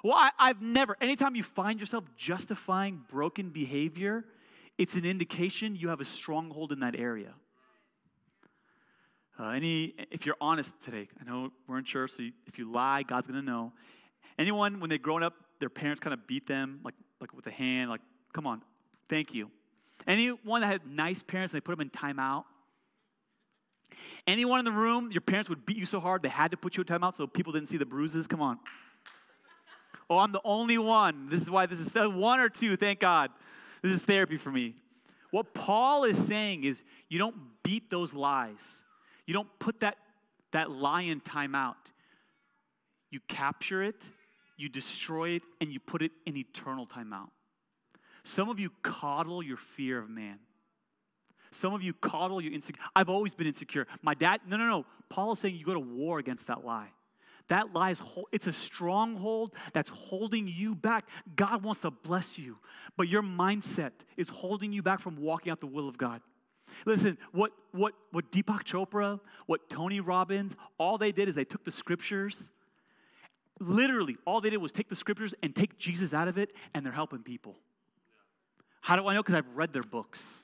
[0.03, 4.25] Well, I, I've never, anytime you find yourself justifying broken behavior,
[4.79, 7.35] it's an indication you have a stronghold in that area.
[9.39, 12.71] Uh, any, if you're honest today, I know we're in church, so you, if you
[12.71, 13.73] lie, God's gonna know.
[14.39, 17.51] Anyone, when they're growing up, their parents kind of beat them, like, like with a
[17.51, 18.01] hand, like,
[18.33, 18.63] come on,
[19.09, 19.51] thank you.
[20.07, 22.45] Anyone that had nice parents and they put them in timeout?
[24.27, 26.77] Anyone in the room, your parents would beat you so hard they had to put
[26.77, 28.27] you in timeout so people didn't see the bruises?
[28.27, 28.59] Come on.
[30.11, 31.29] Oh, I'm the only one.
[31.29, 33.31] This is why this is one or two, thank God.
[33.83, 34.77] This is therapy for me.
[35.31, 38.83] What Paul is saying is you don't beat those lies.
[39.27, 39.97] You don't put that,
[40.53, 41.75] that lie in timeout.
[43.11, 44.03] You capture it,
[44.57, 47.31] you destroy it, and you put it in eternal timeout.
[48.25, 50.38] Some of you coddle your fear of man.
[51.51, 52.83] Some of you coddle your insecure.
[52.95, 53.87] I've always been insecure.
[54.01, 54.87] My dad, no, no, no.
[55.09, 56.88] Paul is saying you go to war against that lie.
[57.49, 58.01] That lies,
[58.31, 61.07] it's a stronghold that's holding you back.
[61.37, 62.59] God wants to bless you,
[62.97, 66.21] but your mindset is holding you back from walking out the will of God.
[66.87, 71.65] Listen, what, what, what Deepak Chopra, what Tony Robbins, all they did is they took
[71.65, 72.51] the scriptures.
[73.61, 76.85] Literally, all they did was take the scriptures and take Jesus out of it, and
[76.85, 77.57] they're helping people.
[78.81, 79.23] How do I know?
[79.23, 80.43] Because I've read their books.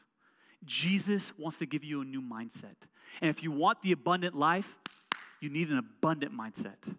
[0.65, 2.77] Jesus wants to give you a new mindset.
[3.21, 4.79] And if you want the abundant life,
[5.41, 6.95] you need an abundant mindset.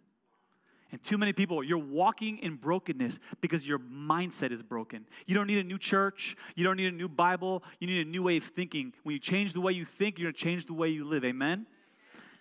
[0.92, 5.06] And too many people, you're walking in brokenness because your mindset is broken.
[5.28, 6.36] You don't need a new church.
[6.56, 7.64] You don't need a new Bible.
[7.80, 8.94] You need a new way of thinking.
[9.04, 11.24] When you change the way you think, you're going to change the way you live.
[11.24, 11.68] Amen?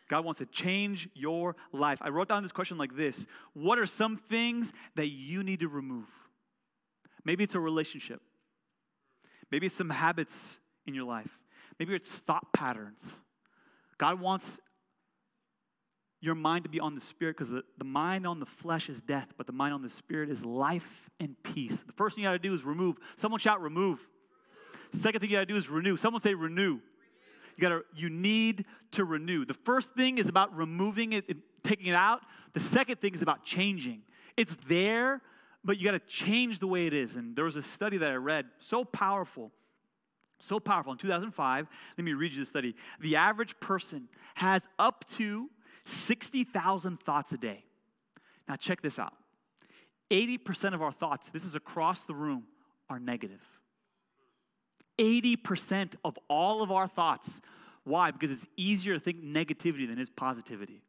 [0.09, 1.99] God wants to change your life.
[2.01, 5.69] I wrote down this question like this What are some things that you need to
[5.69, 6.07] remove?
[7.25, 8.23] Maybe it's a relationship,
[9.51, 11.39] maybe it's some habits in your life,
[11.79, 13.21] maybe it's thought patterns.
[13.99, 14.59] God wants
[16.21, 19.01] your mind to be on the spirit because the, the mind on the flesh is
[19.01, 21.77] death, but the mind on the spirit is life and peace.
[21.87, 22.97] The first thing you got to do is remove.
[23.17, 24.01] Someone shout remove.
[24.93, 25.97] Second thing you got to do is renew.
[25.97, 26.81] Someone say renew.
[27.57, 29.45] You got to you need to renew.
[29.45, 32.21] The first thing is about removing it and taking it out.
[32.53, 34.03] The second thing is about changing.
[34.37, 35.21] It's there,
[35.65, 37.17] but you got to change the way it is.
[37.17, 39.53] And there was a study that I read, so powerful.
[40.41, 40.93] So powerful.
[40.93, 42.77] In 2005, let me read you the study.
[43.01, 45.51] The average person has up to
[45.89, 47.65] 60,000 thoughts a day.
[48.49, 49.15] Now, check this out
[50.11, 52.45] 80% of our thoughts, this is across the room,
[52.89, 53.41] are negative.
[54.99, 57.41] 80% of all of our thoughts.
[57.85, 58.11] Why?
[58.11, 60.83] Because it's easier to think negativity than it is positivity.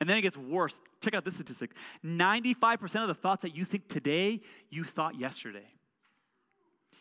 [0.00, 0.80] And then it gets worse.
[1.00, 1.70] Check out this statistic
[2.04, 4.40] 95% of the thoughts that you think today,
[4.70, 5.66] you thought yesterday.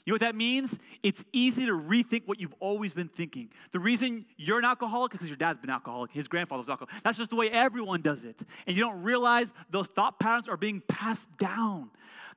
[0.06, 0.80] You know what that means?
[1.04, 3.50] It's easy to rethink what you've always been thinking.
[3.72, 7.04] The reason you're an alcoholic is because your dad's been alcoholic, his grandfather was alcoholic.
[7.04, 8.40] That's just the way everyone does it.
[8.66, 11.92] And you don't realize those thought patterns are being passed down.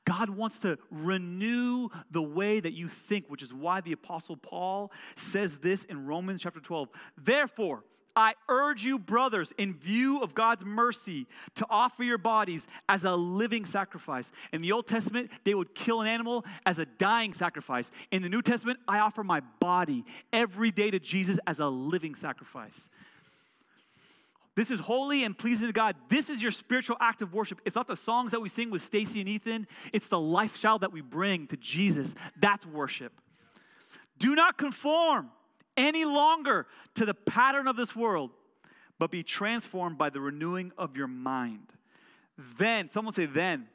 [0.05, 4.93] God wants to renew the way that you think, which is why the Apostle Paul
[5.17, 6.91] says this in Romans chapter 12.
[7.17, 7.85] Therefore,
[8.17, 13.15] I urge you, brothers, in view of God's mercy, to offer your bodies as a
[13.15, 14.31] living sacrifice.
[14.53, 17.91] In the Old Testament, they would kill an animal as a dying sacrifice.
[18.13, 22.15] In the New Testament, I offer my body every day to Jesus as a living
[22.15, 22.89] sacrifice.
[24.57, 25.97] This is holy and pleasing to God.
[26.09, 27.61] This is your spiritual act of worship.
[27.65, 30.93] It's not the songs that we sing with Stacy and Ethan, it's the lifestyle that
[30.93, 32.15] we bring to Jesus.
[32.39, 33.13] That's worship.
[34.19, 35.31] Do not conform
[35.77, 38.31] any longer to the pattern of this world,
[38.99, 41.73] but be transformed by the renewing of your mind.
[42.59, 43.69] Then, someone say, then.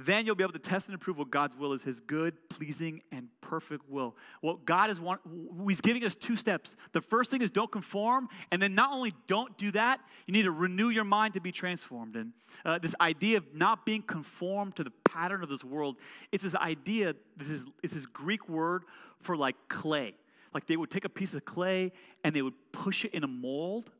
[0.00, 3.02] Then you'll be able to test and approve what God's will is His good, pleasing,
[3.10, 4.14] and perfect will.
[4.40, 5.20] What God is want,
[5.66, 6.76] He's giving us two steps.
[6.92, 10.44] The first thing is don't conform, and then not only don't do that, you need
[10.44, 12.14] to renew your mind to be transformed.
[12.14, 12.32] And
[12.64, 15.96] uh, this idea of not being conformed to the pattern of this world,
[16.30, 17.16] it's this idea.
[17.36, 18.84] This is it's this Greek word
[19.18, 20.14] for like clay.
[20.54, 21.92] Like they would take a piece of clay
[22.24, 23.90] and they would push it in a mold,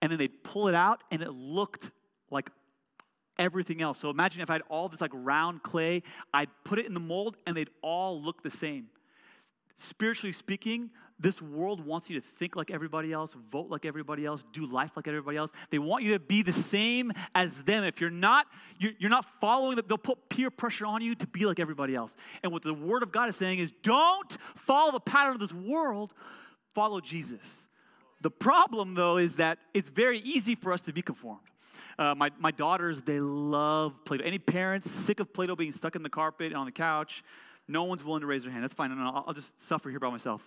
[0.00, 1.90] and then they'd pull it out, and it looked
[2.30, 2.50] like
[3.38, 3.98] everything else.
[3.98, 6.02] So imagine if I had all this like round clay,
[6.34, 8.88] I'd put it in the mold, and they'd all look the same.
[9.76, 10.90] Spiritually speaking,
[11.22, 14.90] this world wants you to think like everybody else, vote like everybody else, do life
[14.96, 15.52] like everybody else.
[15.70, 17.84] They want you to be the same as them.
[17.84, 18.46] If you're not,
[18.78, 22.14] you're, not following them, they'll put peer pressure on you to be like everybody else.
[22.42, 25.52] And what the Word of God is saying is don't follow the pattern of this
[25.52, 26.12] world,
[26.74, 27.68] follow Jesus.
[28.20, 31.40] The problem, though, is that it's very easy for us to be conformed.
[31.98, 34.24] Uh, my, my daughters, they love Play Doh.
[34.24, 37.22] Any parents sick of Play Doh being stuck in the carpet and on the couch?
[37.72, 38.62] No one's willing to raise their hand.
[38.62, 38.90] That's fine.
[38.90, 40.46] No, no, I'll just suffer here by myself.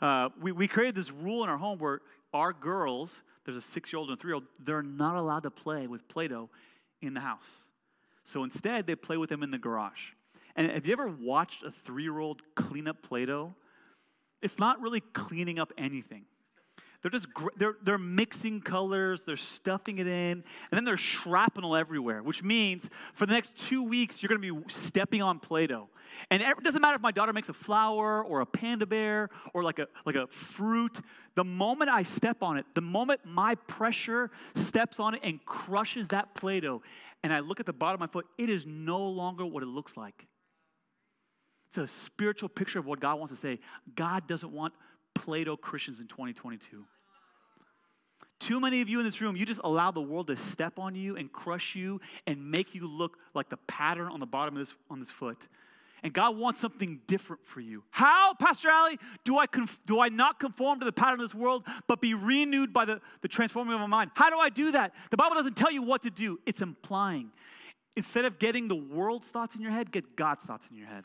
[0.00, 2.00] Uh, we, we created this rule in our home where
[2.32, 3.12] our girls,
[3.44, 5.86] there's a six year old and a three year old, they're not allowed to play
[5.86, 6.48] with Play Doh
[7.02, 7.66] in the house.
[8.24, 10.12] So instead, they play with them in the garage.
[10.56, 13.54] And have you ever watched a three year old clean up Play Doh?
[14.40, 16.24] It's not really cleaning up anything.
[17.02, 22.22] They're just they're, they're mixing colors, they're stuffing it in, and then there's shrapnel everywhere,
[22.22, 25.88] which means for the next two weeks you're going to be stepping on Play-Doh.
[26.30, 29.64] And it doesn't matter if my daughter makes a flower or a panda bear or
[29.64, 31.00] like a like a fruit.
[31.34, 36.08] The moment I step on it, the moment my pressure steps on it and crushes
[36.08, 36.82] that Play-Doh,
[37.24, 39.66] and I look at the bottom of my foot, it is no longer what it
[39.66, 40.26] looks like.
[41.68, 43.58] It's a spiritual picture of what God wants to say.
[43.96, 44.74] God doesn't want
[45.14, 46.84] Play Doh Christians in 2022.
[48.42, 50.96] Too many of you in this room, you just allow the world to step on
[50.96, 54.66] you and crush you and make you look like the pattern on the bottom of
[54.66, 55.46] this, on this foot.
[56.02, 57.84] And God wants something different for you.
[57.90, 61.34] How, Pastor Ali, do I, conf- do I not conform to the pattern of this
[61.34, 64.10] world, but be renewed by the, the transforming of my mind?
[64.14, 64.92] How do I do that?
[65.12, 67.30] The Bible doesn't tell you what to do, it's implying.
[67.94, 71.04] Instead of getting the world's thoughts in your head, get God's thoughts in your head.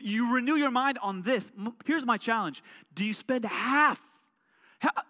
[0.00, 1.50] You renew your mind on this.
[1.84, 2.62] Here's my challenge
[2.94, 4.00] Do you spend half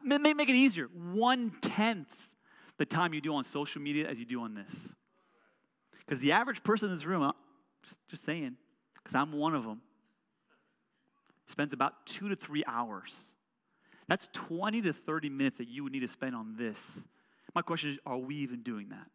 [0.05, 0.87] Make it easier.
[0.87, 2.13] One tenth
[2.79, 4.95] the time you do on social media as you do on this.
[5.99, 7.31] Because the average person in this room,
[7.83, 8.57] just, just saying,
[8.97, 9.81] because I'm one of them,
[11.47, 13.15] spends about two to three hours.
[14.09, 17.05] That's 20 to 30 minutes that you would need to spend on this.
[17.55, 19.07] My question is, are we even doing that?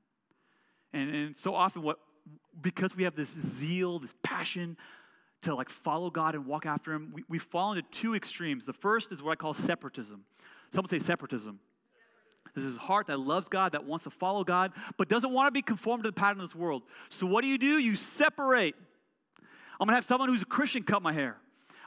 [0.94, 2.00] And, and so often, what
[2.62, 4.78] because we have this zeal, this passion
[5.44, 8.66] to like follow God and walk after Him, we, we fall into two extremes.
[8.66, 10.24] The first is what I call separatism.
[10.74, 11.60] Someone say separatism.
[12.56, 15.48] This is a heart that loves God, that wants to follow God, but doesn't want
[15.48, 16.82] to be conformed to the pattern of this world.
[17.10, 17.78] So what do you do?
[17.78, 18.76] You separate.
[19.80, 21.38] I'm gonna have someone who's a Christian cut my hair.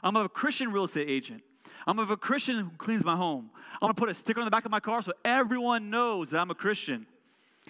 [0.01, 1.43] I'm gonna have a Christian real estate agent.
[1.85, 3.49] I'm gonna have a Christian who cleans my home.
[3.73, 6.39] I'm gonna put a sticker on the back of my car so everyone knows that
[6.39, 7.05] I'm a Christian.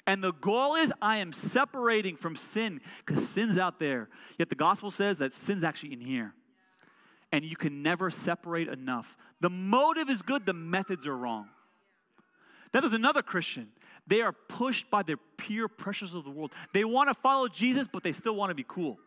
[0.08, 4.10] And the goal is I am separating from sin because sin's out there.
[4.38, 6.34] Yet the gospel says that sin's actually in here.
[7.32, 9.16] And you can never separate enough.
[9.40, 11.48] The motive is good, the methods are wrong.
[12.72, 13.70] That is another Christian.
[14.08, 16.52] They are pushed by their peer pressures of the world.
[16.74, 18.98] They want to follow Jesus, but they still want to be cool.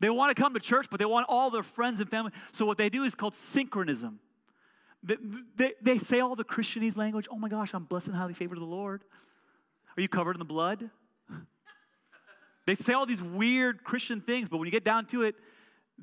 [0.00, 2.32] They want to come to church, but they want all their friends and family.
[2.52, 4.18] So what they do is called syncretism.
[5.02, 5.16] They,
[5.56, 7.28] they, they say all the Christianese language.
[7.30, 9.04] Oh my gosh, I'm blessed and highly favored of the Lord.
[9.96, 10.90] Are you covered in the blood?
[12.66, 15.36] They say all these weird Christian things, but when you get down to it,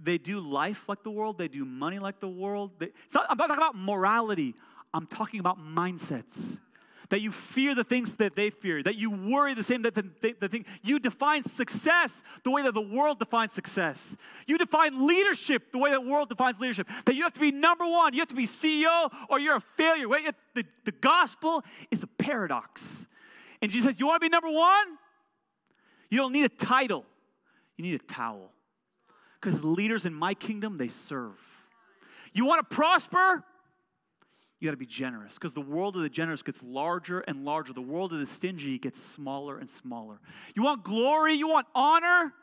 [0.01, 2.71] they do life like the world, they do money like the world.
[2.79, 4.55] They, not, I'm not talking about morality,
[4.93, 6.59] I'm talking about mindsets.
[7.09, 10.09] That you fear the things that they fear, that you worry the same that the,
[10.21, 10.65] the, the thing.
[10.81, 14.15] You define success the way that the world defines success.
[14.47, 16.87] You define leadership the way that the world defines leadership.
[17.05, 19.61] That you have to be number one, you have to be CEO, or you're a
[19.77, 20.07] failure.
[20.55, 23.05] The, the gospel is a paradox.
[23.63, 24.97] And Jesus says, You want to be number one?
[26.09, 27.05] You don't need a title,
[27.77, 28.51] you need a towel.
[29.39, 31.39] Because leaders in my kingdom, they serve.
[32.33, 33.43] You want to prosper?
[34.59, 37.71] You got to be generous because the world of the generous gets larger and larger.
[37.71, 40.19] The world of the stingy gets smaller and smaller.
[40.55, 41.33] You want glory?
[41.33, 42.33] You want honor?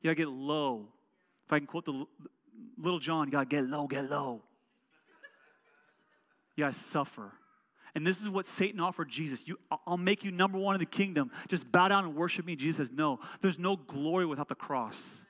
[0.00, 0.86] You got to get low.
[1.46, 2.06] If I can quote the
[2.78, 4.42] Lil Jon, you got to get low, get low.
[6.54, 7.32] You got to suffer.
[7.98, 9.42] And this is what Satan offered Jesus.
[9.48, 11.32] You, I'll make you number one in the kingdom.
[11.48, 12.54] Just bow down and worship me.
[12.54, 15.26] Jesus says, No, there's no glory without the cross.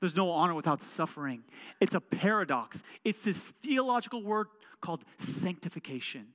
[0.00, 1.44] There's no honor without suffering.
[1.80, 2.82] It's a paradox.
[3.04, 4.48] It's this theological word
[4.80, 6.26] called sanctification.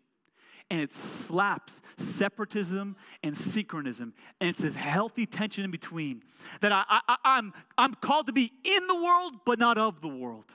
[0.71, 4.13] And it slaps separatism and syncretism.
[4.39, 6.23] And it's this healthy tension in between.
[6.61, 10.07] That I, I, I'm, I'm called to be in the world, but not of the
[10.07, 10.45] world.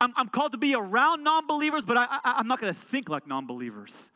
[0.00, 2.80] I'm, I'm called to be around non believers, but I, I, I'm not going to
[2.80, 4.10] think like non believers.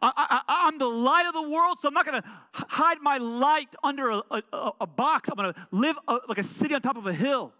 [0.00, 3.68] I, am the light of the world, so I'm not going to hide my light
[3.82, 5.28] under a, a, a box.
[5.28, 7.52] I'm going to live a, like a city on top of a hill.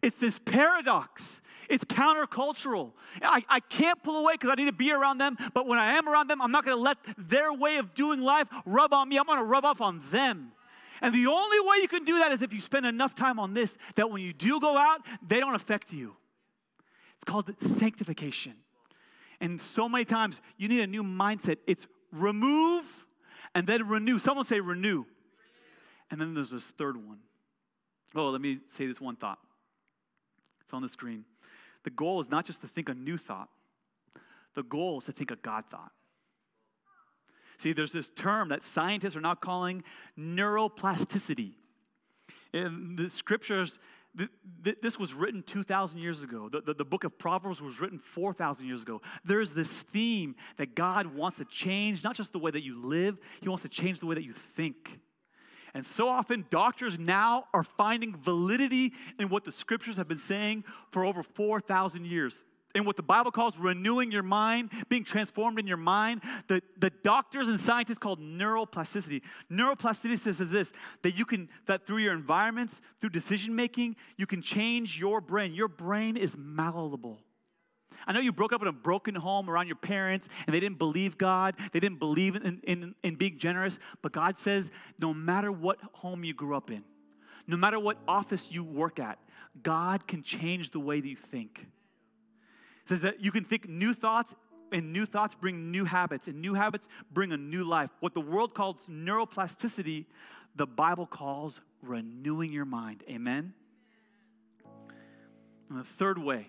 [0.00, 1.40] It's this paradox.
[1.68, 2.92] It's countercultural.
[3.22, 5.96] I, I can't pull away because I need to be around them, but when I
[5.96, 9.08] am around them, I'm not going to let their way of doing life rub on
[9.08, 9.16] me.
[9.18, 10.52] I'm going to rub off on them.
[11.00, 13.54] And the only way you can do that is if you spend enough time on
[13.54, 16.14] this that when you do go out, they don't affect you.
[17.16, 18.54] It's called sanctification.
[19.42, 21.56] And so many times you need a new mindset.
[21.66, 22.84] It's remove
[23.54, 24.20] and then renew.
[24.20, 25.04] Someone say renew.
[26.10, 27.18] And then there's this third one.
[28.14, 29.38] Oh, let me say this one thought.
[30.60, 31.24] It's on the screen.
[31.82, 33.48] The goal is not just to think a new thought,
[34.54, 35.90] the goal is to think a God thought.
[37.58, 39.82] See, there's this term that scientists are now calling
[40.16, 41.52] neuroplasticity.
[42.52, 43.78] In the scriptures,
[44.62, 46.48] this was written 2,000 years ago.
[46.50, 49.00] The, the, the, book of Proverbs was written 4,000 years ago.
[49.24, 53.18] There's this theme that God wants to change not just the way that you live,
[53.40, 55.00] He wants to change the way that you think.
[55.74, 60.64] And so often, doctors now are finding validity in what the scriptures have been saying
[60.90, 62.44] for over 4,000 years.
[62.74, 66.90] In what the Bible calls renewing your mind, being transformed in your mind, the, the
[66.90, 69.22] doctors and scientists call neuroplasticity.
[69.50, 74.40] Neuroplasticity says this that you can, that through your environments, through decision making, you can
[74.40, 75.52] change your brain.
[75.54, 77.18] Your brain is malleable.
[78.06, 80.78] I know you broke up in a broken home around your parents and they didn't
[80.78, 85.52] believe God, they didn't believe in, in, in being generous, but God says no matter
[85.52, 86.84] what home you grew up in,
[87.46, 89.18] no matter what office you work at,
[89.62, 91.66] God can change the way that you think.
[92.86, 94.34] Says that you can think new thoughts,
[94.72, 97.90] and new thoughts bring new habits, and new habits bring a new life.
[98.00, 100.06] What the world calls neuroplasticity,
[100.56, 103.04] the Bible calls renewing your mind.
[103.08, 103.54] Amen?
[105.68, 106.48] And the third way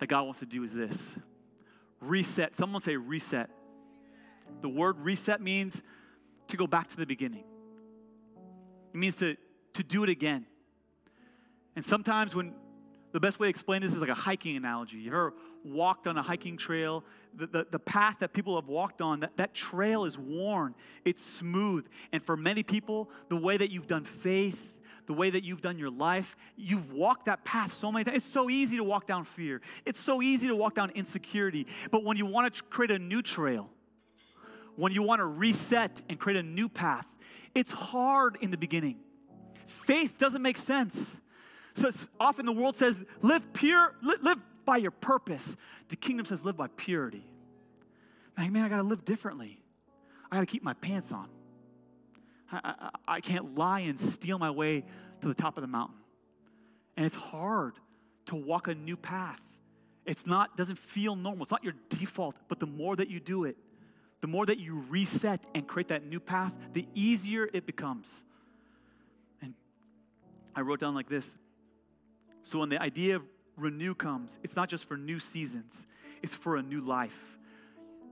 [0.00, 1.16] that God wants to do is this
[2.00, 2.56] reset.
[2.56, 3.50] Someone say reset.
[4.62, 5.82] The word reset means
[6.48, 7.44] to go back to the beginning,
[8.92, 9.36] it means to,
[9.74, 10.46] to do it again.
[11.76, 12.54] And sometimes when
[13.12, 14.98] the best way to explain this is like a hiking analogy.
[14.98, 15.34] You've ever
[15.64, 17.04] walked on a hiking trail?
[17.34, 21.24] The, the, the, path that people have walked on, that, that trail is worn, it's
[21.24, 21.86] smooth.
[22.12, 24.58] And for many people, the way that you've done faith,
[25.06, 28.18] the way that you've done your life, you've walked that path so many times.
[28.18, 31.66] It's so easy to walk down fear, it's so easy to walk down insecurity.
[31.90, 33.70] But when you want to create a new trail,
[34.76, 37.06] when you want to reset and create a new path,
[37.54, 38.96] it's hard in the beginning.
[39.66, 41.16] Faith doesn't make sense.
[41.74, 45.56] So often the world says, live pure, live by your purpose.
[45.88, 47.24] The kingdom says, live by purity.
[48.36, 49.60] Like, man, I got to live differently.
[50.30, 51.28] I got to keep my pants on.
[52.52, 54.84] I, I, I can't lie and steal my way
[55.20, 55.96] to the top of the mountain.
[56.96, 57.74] And it's hard
[58.26, 59.40] to walk a new path.
[60.06, 61.42] It's not, doesn't feel normal.
[61.42, 63.56] It's not your default, but the more that you do it,
[64.20, 68.12] the more that you reset and create that new path, the easier it becomes.
[69.40, 69.54] And
[70.54, 71.34] I wrote down like this
[72.42, 73.22] so when the idea of
[73.56, 75.86] renew comes, it's not just for new seasons,
[76.22, 77.38] it's for a new life.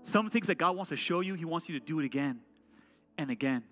[0.03, 2.41] Some things that God wants to show you, He wants you to do it again
[3.17, 3.65] and again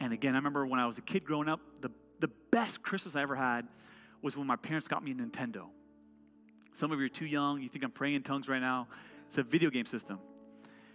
[0.00, 0.34] and again.
[0.34, 1.90] I remember when I was a kid growing up, the,
[2.20, 3.66] the best Christmas I ever had
[4.20, 5.66] was when my parents got me a Nintendo.
[6.74, 8.88] Some of you are too young, you think I'm praying in tongues right now.
[9.28, 10.18] It's a video game system.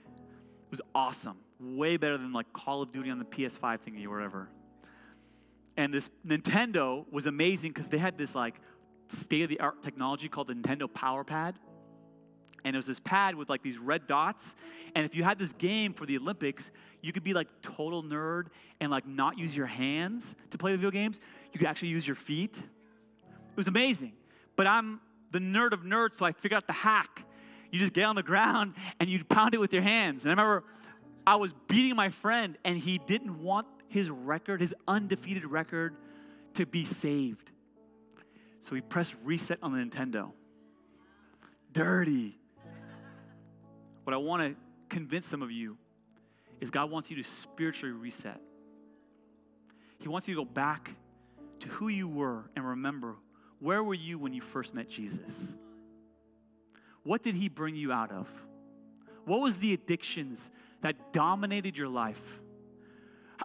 [0.08, 1.38] It was awesome.
[1.60, 4.50] Way better than like Call of Duty on the PS5 thingy or whatever.
[5.76, 8.56] And this Nintendo was amazing because they had this like
[9.10, 11.56] state of the art technology called the Nintendo Power Pad.
[12.64, 14.56] And it was this pad with like these red dots.
[14.96, 16.70] And if you had this game for the Olympics,
[17.02, 18.48] you could be like total nerd
[18.82, 21.20] and like not use your hands to play the video games.
[21.54, 22.58] You could actually use your feet.
[22.58, 24.14] It was amazing.
[24.56, 25.00] But I'm
[25.32, 27.24] the nerd of nerds, so I figured out the hack.
[27.72, 30.24] You just get on the ground and you pound it with your hands.
[30.24, 30.64] And I remember
[31.26, 35.96] I was beating my friend, and he didn't want his record, his undefeated record,
[36.54, 37.52] to be saved.
[38.68, 40.34] So we pressed reset on the Nintendo.
[41.72, 42.38] Dirty.
[44.04, 44.60] What I want to
[44.94, 45.78] convince some of you
[46.60, 48.42] is God wants you to spiritually reset.
[50.00, 50.92] He wants you to go back
[51.62, 53.16] to who you were and remember
[53.60, 55.56] where were you when you first met Jesus?
[57.04, 58.28] What did he bring you out of?
[59.24, 60.42] What was the addictions
[60.82, 62.22] that dominated your life?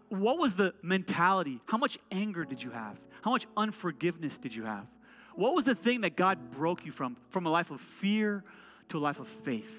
[0.09, 1.61] What was the mentality?
[1.67, 2.99] How much anger did you have?
[3.23, 4.89] How much unforgiveness did you have?
[5.35, 7.17] What was the thing that God broke you from?
[7.31, 8.45] From a life of fear
[8.89, 9.71] to a life of faith,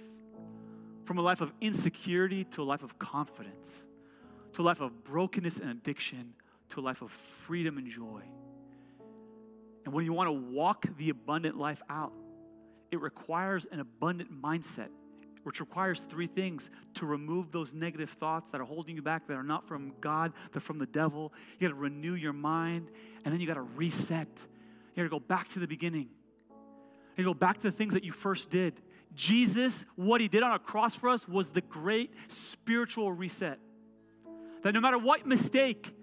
[1.06, 3.70] from a life of insecurity to a life of confidence,
[4.54, 6.34] to a life of brokenness and addiction
[6.70, 7.12] to a life of
[7.46, 8.22] freedom and joy.
[9.86, 12.14] And when you want to walk the abundant life out,
[12.92, 14.90] it requires an abundant mindset,
[15.44, 19.36] which requires three things to remove those negative thoughts that are holding you back, that
[19.36, 21.34] are not from God, they're from the devil.
[21.60, 22.90] You got to renew your mind,
[23.26, 24.30] and then you got to reset
[24.96, 26.10] you got to go back to the beginning.
[27.18, 28.82] You go back to the things that you first did.
[29.14, 33.60] Jesus, what he did on a cross for us was the great spiritual reset.
[34.64, 35.94] That no matter what mistake,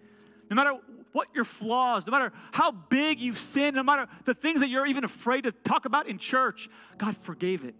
[0.49, 0.75] no matter
[1.13, 4.87] what your flaws, no matter how big you've sinned, no matter the things that you're
[4.87, 6.69] even afraid to talk about in church,
[6.99, 7.75] God forgave it.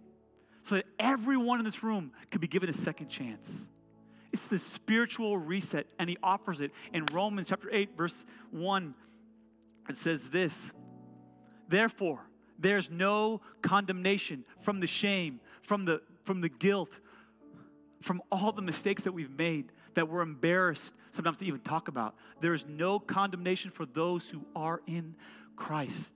[0.63, 3.67] So that everyone in this room could be given a second chance.
[4.31, 6.71] It's the spiritual reset, and he offers it.
[6.93, 8.93] In Romans chapter 8, verse 1,
[9.89, 10.71] it says this
[11.71, 12.19] Therefore,
[12.59, 16.99] there's no condemnation from the shame, from the, from the guilt,
[18.01, 22.15] from all the mistakes that we've made that we're embarrassed sometimes to even talk about.
[22.41, 25.15] There is no condemnation for those who are in
[25.55, 26.11] Christ.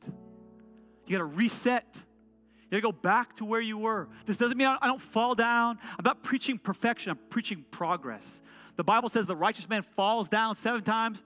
[1.07, 1.85] You got to reset.
[1.95, 4.09] You got to go back to where you were.
[4.25, 5.79] This doesn't mean I don't fall down.
[5.97, 8.41] I'm not preaching perfection, I'm preaching progress.
[8.75, 11.23] The Bible says the righteous man falls down seven times,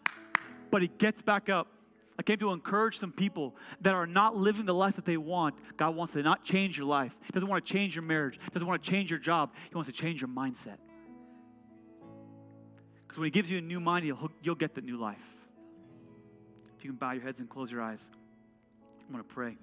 [0.70, 1.68] but he gets back up.
[2.20, 5.56] I came to encourage some people that are not living the life that they want.
[5.78, 7.16] God wants to not change your life.
[7.24, 8.38] He doesn't want to change your marriage.
[8.44, 9.54] He doesn't want to change your job.
[9.70, 10.80] He wants to change your mindset.
[13.08, 15.18] Because when He gives you a new mind, you'll, you'll get the new life.
[16.78, 18.12] If you can bow your heads and close your eyes,
[19.08, 19.56] I'm going to pray.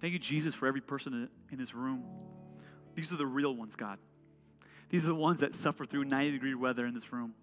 [0.00, 2.04] Thank you, Jesus, for every person in this room.
[2.94, 3.98] These are the real ones, God.
[4.90, 7.34] These are the ones that suffer through 90 degree weather in this room.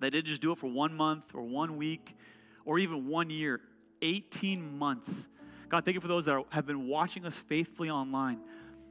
[0.00, 2.16] They didn't just do it for one month or one week
[2.64, 3.60] or even one year,
[4.02, 5.28] 18 months.
[5.68, 8.40] God, thank you for those that are, have been watching us faithfully online.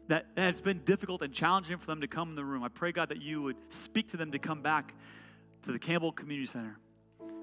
[0.08, 2.64] That, that it's been difficult and challenging for them to come in the room.
[2.64, 4.94] I pray, God, that you would speak to them to come back
[5.64, 6.78] to the Campbell Community Center.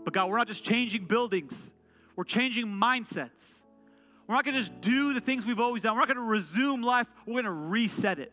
[0.05, 1.71] But God, we're not just changing buildings,
[2.17, 3.63] we're changing mindsets.
[4.29, 5.95] We're not going to just do the things we've always done.
[5.95, 7.09] We're not going to resume life.
[7.27, 8.33] We're going to reset it.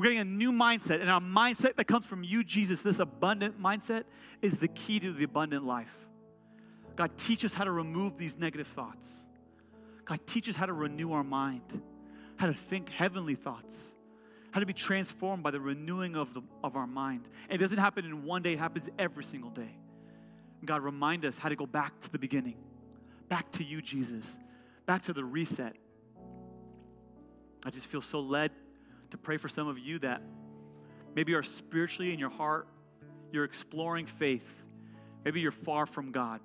[0.00, 3.60] We're getting a new mindset, and a mindset that comes from you, Jesus, this abundant
[3.60, 4.04] mindset,
[4.40, 5.94] is the key to the abundant life.
[6.96, 9.06] God, teach us how to remove these negative thoughts.
[10.06, 11.82] God, teach us how to renew our mind,
[12.36, 13.74] how to think heavenly thoughts,
[14.52, 17.28] how to be transformed by the renewing of, the, of our mind.
[17.50, 19.76] It doesn't happen in one day, it happens every single day.
[20.64, 22.56] God, remind us how to go back to the beginning,
[23.28, 24.38] back to you, Jesus,
[24.86, 25.76] back to the reset.
[27.66, 28.50] I just feel so led
[29.10, 30.22] to pray for some of you that
[31.14, 32.66] maybe are spiritually in your heart,
[33.32, 34.46] you're exploring faith.
[35.24, 36.40] Maybe you're far from God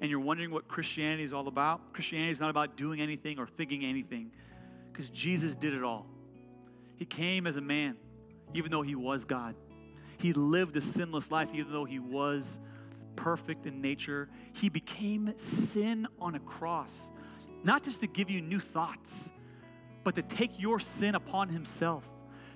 [0.00, 1.92] and you're wondering what Christianity is all about.
[1.92, 4.30] Christianity is not about doing anything or thinking anything
[4.92, 6.06] because Jesus did it all.
[6.96, 7.96] He came as a man,
[8.54, 9.54] even though he was God.
[10.18, 12.58] He lived a sinless life, even though he was
[13.16, 14.28] perfect in nature.
[14.52, 17.10] He became sin on a cross,
[17.62, 19.30] not just to give you new thoughts,
[20.04, 22.04] but to take your sin upon himself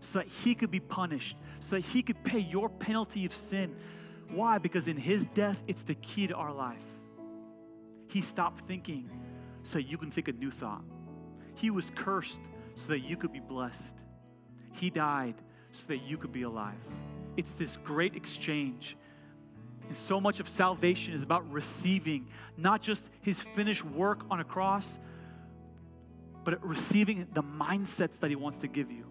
[0.01, 3.75] so that he could be punished, so that he could pay your penalty of sin.
[4.31, 4.59] Why?
[4.59, 6.79] Because in his death, it's the key to our life.
[8.09, 9.09] He stopped thinking
[9.63, 10.85] so you can think a new thought.
[11.55, 12.41] He was cursed
[12.75, 14.03] so that you could be blessed.
[14.73, 15.35] He died
[15.73, 16.79] so that you could be alive.
[17.37, 18.97] It's this great exchange.
[19.89, 24.45] And so much of salvation is about receiving not just his finished work on a
[24.45, 24.99] cross,
[26.45, 29.07] but receiving the mindsets that he wants to give you.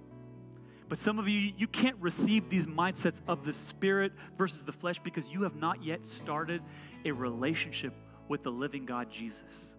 [0.89, 4.99] But some of you, you can't receive these mindsets of the spirit versus the flesh
[4.99, 6.61] because you have not yet started
[7.03, 7.93] a relationship
[8.27, 9.73] with the living God, Jesus.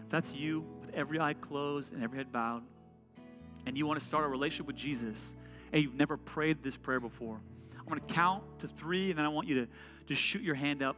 [0.00, 2.62] If that's you, with every eye closed and every head bowed,
[3.66, 5.34] and you want to start a relationship with Jesus,
[5.72, 7.40] and you've never prayed this prayer before,
[7.78, 9.68] I'm going to count to three, and then I want you to
[10.06, 10.96] just shoot your hand up.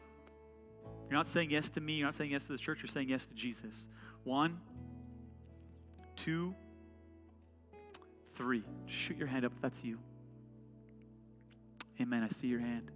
[1.09, 3.09] You're not saying yes to me, you're not saying yes to the church, you're saying
[3.09, 3.87] yes to Jesus.
[4.25, 4.61] One,
[6.25, 6.55] two,
[8.37, 8.63] three.
[8.87, 9.99] Shoot your hand up if that's you.
[12.01, 12.23] Amen.
[12.23, 12.91] I see your hand.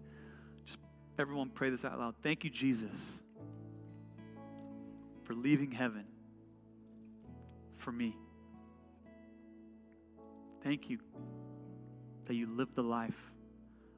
[0.66, 0.78] Just
[1.18, 2.14] everyone pray this out loud.
[2.22, 3.20] Thank you, Jesus,
[5.22, 6.04] for leaving heaven
[7.78, 8.16] for me.
[10.62, 10.98] Thank you
[12.26, 13.32] that you lived the life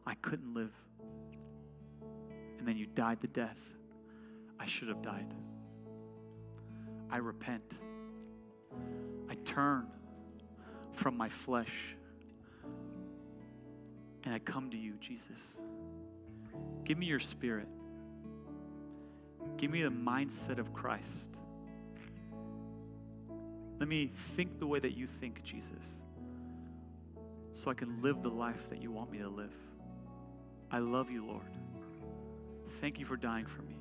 [0.07, 0.73] I couldn't live.
[2.59, 3.59] And then you died the death
[4.59, 5.33] I should have died.
[7.11, 7.75] I repent
[9.47, 9.87] turn
[10.93, 11.97] from my flesh
[14.27, 15.59] and I come to you, Jesus.
[16.85, 17.69] Give me your spirit.
[19.57, 21.31] Give me the mindset of Christ.
[23.79, 25.71] Let me think the way that you think, Jesus,
[27.55, 29.53] so I can live the life that you want me to live.
[30.73, 31.47] I love you, Lord.
[32.81, 33.77] Thank you for dying for me.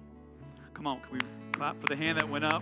[0.75, 1.19] Come on, can we
[1.53, 2.61] clap for the hand that went up?